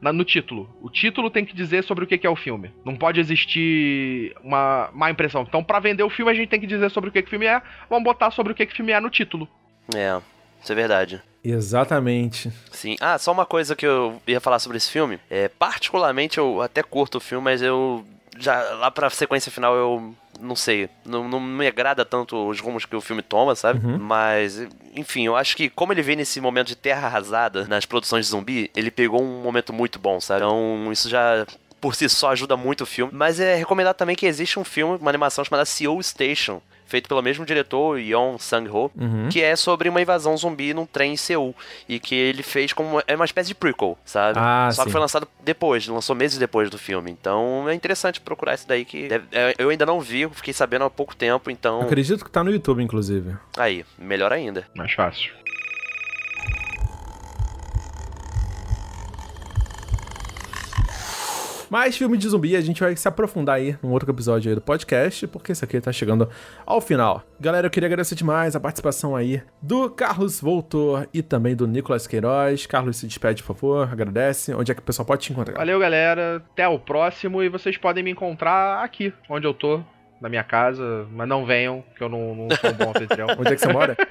[0.00, 0.68] Na, no título.
[0.80, 2.72] O título tem que dizer sobre o que, que é o filme.
[2.84, 5.42] Não pode existir uma má impressão.
[5.42, 7.30] Então, para vender o filme, a gente tem que dizer sobre o que, que o
[7.30, 7.62] filme é.
[7.88, 9.48] Vamos botar sobre o que, que o filme é no título.
[9.94, 10.20] É,
[10.60, 11.22] isso é verdade.
[11.44, 12.52] Exatamente.
[12.70, 12.96] Sim.
[13.00, 15.18] Ah, só uma coisa que eu ia falar sobre esse filme.
[15.28, 18.04] É, particularmente, eu até curto o filme, mas eu.
[18.38, 22.84] Já lá pra sequência final eu não sei, não, não me agrada tanto os rumos
[22.84, 23.84] que o filme toma, sabe?
[23.84, 23.98] Uhum.
[23.98, 28.26] Mas, enfim, eu acho que como ele vem nesse momento de terra arrasada nas produções
[28.26, 30.44] de zumbi, ele pegou um momento muito bom, sabe?
[30.44, 31.46] Então, isso já
[31.80, 33.12] por si só ajuda muito o filme.
[33.14, 36.62] Mas é recomendado também que existe um filme, uma animação chamada Seoul Station,
[36.92, 39.30] feito pelo mesmo diretor, Yeon Sang-ho, uhum.
[39.30, 41.56] que é sobre uma invasão zumbi num trem em Seul.
[41.88, 43.02] E que ele fez como.
[43.06, 44.38] É uma espécie de prequel, sabe?
[44.38, 44.86] Ah, Só sim.
[44.86, 47.10] que foi lançado depois, lançou meses depois do filme.
[47.10, 49.08] Então é interessante procurar esse daí que.
[49.08, 51.80] Deve, é, eu ainda não vi, fiquei sabendo há pouco tempo, então.
[51.80, 53.36] Eu acredito que tá no YouTube, inclusive.
[53.56, 54.66] Aí, melhor ainda.
[54.74, 55.32] Mais fácil.
[61.72, 64.60] Mas filme de zumbi a gente vai se aprofundar aí num outro episódio aí do
[64.60, 66.28] podcast, porque esse aqui tá chegando
[66.66, 67.22] ao final.
[67.40, 72.06] Galera, eu queria agradecer demais a participação aí do Carlos Voltor e também do Nicolas
[72.06, 72.66] Queiroz.
[72.66, 74.52] Carlos, se despede, por favor, agradece.
[74.52, 75.56] Onde é que o pessoal pode te encontrar?
[75.56, 76.44] Valeu, galera.
[76.52, 79.80] Até o próximo e vocês podem me encontrar aqui, onde eu tô,
[80.20, 83.28] na minha casa, mas não venham, que eu não, não sou um bom anfitrião.
[83.40, 83.96] onde é que você mora?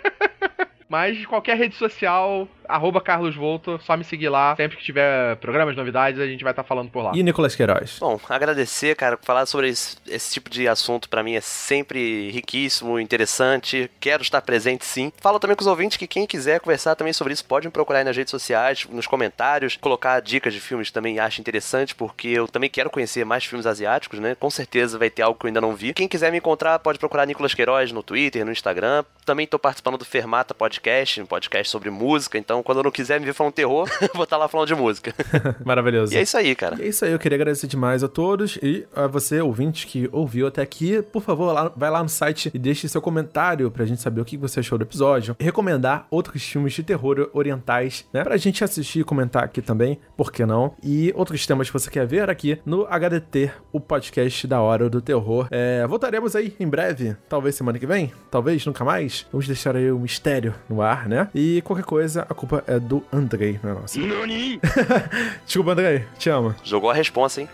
[0.91, 4.55] Mas qualquer rede social, arroba Carlos Volto, só me seguir lá.
[4.55, 7.11] Sempre que tiver programas, novidades, a gente vai estar tá falando por lá.
[7.13, 7.97] E Nicolas Queiroz?
[7.99, 12.99] Bom, agradecer, cara, falar sobre esse, esse tipo de assunto para mim é sempre riquíssimo,
[12.99, 13.89] interessante.
[13.99, 15.11] Quero estar presente sim.
[15.19, 17.99] Falo também com os ouvintes que quem quiser conversar também sobre isso pode me procurar
[17.99, 22.47] aí nas redes sociais, nos comentários, colocar dicas de filmes também acho interessante, porque eu
[22.47, 24.35] também quero conhecer mais filmes asiáticos, né?
[24.35, 25.93] Com certeza vai ter algo que eu ainda não vi.
[25.93, 29.03] Quem quiser me encontrar pode procurar Nicolas Queiroz no Twitter, no Instagram.
[29.25, 33.19] Também tô participando do Fermata Podcast, um podcast sobre música, então quando eu não quiser
[33.19, 35.13] me ver falando terror, vou estar tá lá falando de música.
[35.65, 36.13] Maravilhoso.
[36.13, 36.77] E é isso aí, cara.
[36.79, 40.09] E é isso aí, eu queria agradecer demais a todos e a você, ouvinte, que
[40.11, 41.01] ouviu até aqui.
[41.01, 44.25] Por favor, lá, vai lá no site e deixe seu comentário pra gente saber o
[44.25, 45.35] que você achou do episódio.
[45.39, 48.23] E recomendar outros filmes de terror orientais, né?
[48.23, 50.73] Pra gente assistir e comentar aqui também, por que não?
[50.83, 55.01] E outros temas que você quer ver aqui no HDT, o podcast da Hora do
[55.01, 55.47] Terror.
[55.51, 59.25] É, voltaremos aí em breve, talvez semana que vem, talvez nunca mais.
[59.31, 61.29] Vamos deixar aí o um mistério no ar, né?
[61.33, 63.99] E qualquer coisa, a culpa desculpa é do Andrei, não é nossa.
[65.45, 66.53] desculpa, Andrei, te amo.
[66.63, 67.49] Jogou a responsa, hein?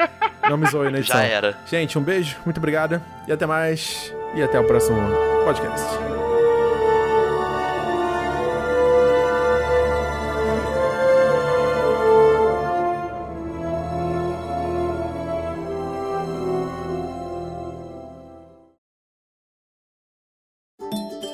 [0.50, 1.02] Não me zoe né?
[1.04, 1.58] Já era.
[1.70, 4.14] Gente, um beijo, muito obrigado e até mais.
[4.36, 5.00] E até o próximo
[5.46, 5.86] podcast.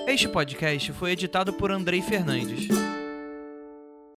[0.07, 2.67] Este podcast foi editado por Andrei Fernandes.